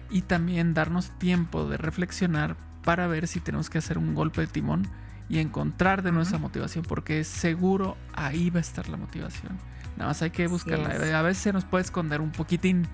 y 0.09 0.23
también 0.23 0.73
darnos 0.73 1.17
tiempo 1.17 1.67
de 1.67 1.77
reflexionar 1.77 2.57
para 2.83 3.07
ver 3.07 3.27
si 3.27 3.39
tenemos 3.39 3.69
que 3.69 3.77
hacer 3.77 3.97
un 3.97 4.13
golpe 4.13 4.41
de 4.41 4.47
timón 4.47 4.87
y 5.29 5.39
encontrar 5.39 6.01
de 6.01 6.11
nuestra 6.11 6.37
motivación, 6.39 6.83
porque 6.83 7.23
seguro 7.23 7.95
ahí 8.13 8.49
va 8.49 8.57
a 8.57 8.61
estar 8.61 8.89
la 8.89 8.97
motivación. 8.97 9.57
Nada 9.95 10.09
más 10.09 10.21
hay 10.21 10.31
que 10.31 10.47
buscarla. 10.47 10.89
A 11.17 11.21
veces 11.21 11.43
se 11.43 11.53
nos 11.53 11.63
puede 11.63 11.83
esconder 11.83 12.19
un 12.19 12.31
poquitín, 12.31 12.85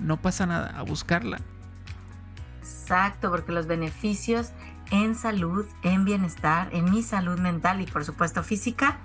no 0.00 0.20
pasa 0.20 0.46
nada, 0.46 0.78
a 0.78 0.82
buscarla. 0.82 1.38
Exacto, 2.84 3.30
porque 3.30 3.50
los 3.50 3.66
beneficios 3.66 4.52
en 4.90 5.14
salud, 5.14 5.64
en 5.82 6.04
bienestar, 6.04 6.68
en 6.72 6.90
mi 6.90 7.02
salud 7.02 7.38
mental 7.38 7.80
y 7.80 7.86
por 7.86 8.04
supuesto 8.04 8.42
física, 8.42 8.98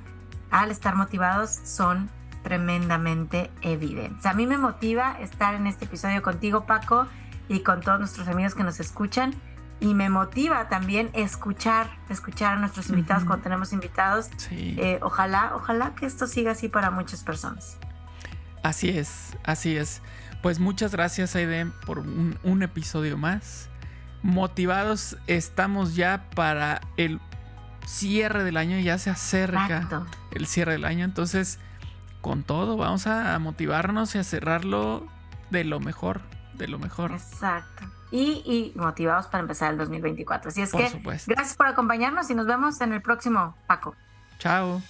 al 0.51 0.69
estar 0.69 0.95
motivados 0.95 1.49
son 1.63 2.09
tremendamente 2.43 3.49
evidentes. 3.61 4.25
A 4.25 4.33
mí 4.33 4.45
me 4.47 4.57
motiva 4.57 5.17
estar 5.21 5.55
en 5.55 5.65
este 5.65 5.85
episodio 5.85 6.21
contigo, 6.21 6.65
Paco, 6.65 7.07
y 7.47 7.61
con 7.61 7.79
todos 7.79 7.99
nuestros 7.99 8.27
amigos 8.27 8.53
que 8.53 8.63
nos 8.63 8.81
escuchan. 8.81 9.33
Y 9.79 9.93
me 9.93 10.09
motiva 10.09 10.67
también 10.67 11.09
escuchar, 11.13 11.87
escuchar 12.09 12.57
a 12.57 12.59
nuestros 12.59 12.89
invitados 12.89 13.23
cuando 13.23 13.43
tenemos 13.43 13.71
invitados. 13.71 14.29
Eh, 14.51 14.99
ojalá, 15.01 15.53
ojalá 15.55 15.95
que 15.95 16.05
esto 16.05 16.27
siga 16.27 16.51
así 16.51 16.67
para 16.67 16.91
muchas 16.91 17.23
personas. 17.23 17.77
Así 18.61 18.89
es, 18.89 19.37
así 19.45 19.77
es. 19.77 20.01
Pues 20.41 20.59
muchas 20.59 20.93
gracias, 20.93 21.35
Aiden, 21.35 21.71
por 21.85 21.99
un, 21.99 22.63
episodio 22.63 23.17
más. 23.17 23.68
Motivados 24.21 25.17
estamos 25.27 25.95
ya 25.95 26.25
para 26.35 26.81
el 26.97 27.19
cierre 27.85 28.43
del 28.43 28.57
año, 28.57 28.77
ya 28.79 28.97
se 28.97 29.09
acerca 29.09 30.05
el 30.31 30.45
cierre 30.45 30.73
del 30.73 30.85
año, 30.85 31.05
entonces 31.05 31.59
con 32.21 32.43
todo 32.43 32.77
vamos 32.77 33.07
a 33.07 33.37
motivarnos 33.39 34.13
y 34.15 34.17
a 34.17 34.23
cerrarlo 34.23 35.07
de 35.49 35.63
lo 35.63 35.79
mejor, 35.79 36.21
de 36.55 36.67
lo 36.67 36.79
mejor. 36.79 37.11
Exacto. 37.11 37.85
Y, 38.11 38.73
motivados 38.75 39.27
para 39.27 39.41
empezar 39.41 39.71
el 39.71 39.77
2024. 39.77 40.49
Así 40.49 40.61
es 40.61 40.71
que 40.71 40.99
gracias 41.27 41.55
por 41.55 41.67
acompañarnos 41.67 42.29
y 42.29 42.35
nos 42.35 42.47
vemos 42.47 42.81
en 42.81 42.93
el 42.93 43.01
próximo, 43.01 43.55
Paco. 43.67 43.95
Chao. 44.39 44.81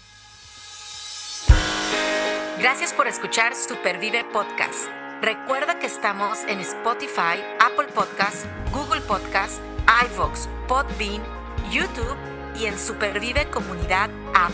Gracias 2.59 2.93
por 2.93 3.07
escuchar 3.07 3.55
Supervive 3.55 4.25
Podcast. 4.31 4.89
Recuerda 5.21 5.79
que 5.79 5.85
estamos 5.85 6.43
en 6.47 6.61
Spotify, 6.61 7.43
Apple 7.59 7.87
Podcasts, 7.93 8.45
Google 9.09 9.23
Podcasts, 9.23 9.59
iVoox, 10.05 10.47
Podbean, 10.67 11.23
YouTube 11.71 12.15
y 12.55 12.65
en 12.65 12.77
Supervive 12.77 13.49
Comunidad 13.49 14.09
App, 14.35 14.53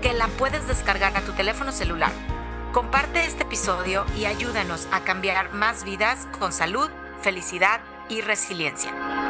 que 0.00 0.12
la 0.12 0.28
puedes 0.28 0.66
descargar 0.68 1.16
a 1.16 1.20
tu 1.22 1.32
teléfono 1.32 1.72
celular. 1.72 2.12
Comparte 2.72 3.24
este 3.24 3.42
episodio 3.42 4.04
y 4.16 4.26
ayúdanos 4.26 4.86
a 4.92 5.00
cambiar 5.00 5.52
más 5.52 5.84
vidas 5.84 6.28
con 6.38 6.52
salud, 6.52 6.88
felicidad 7.22 7.80
y 8.08 8.20
resiliencia. 8.20 9.27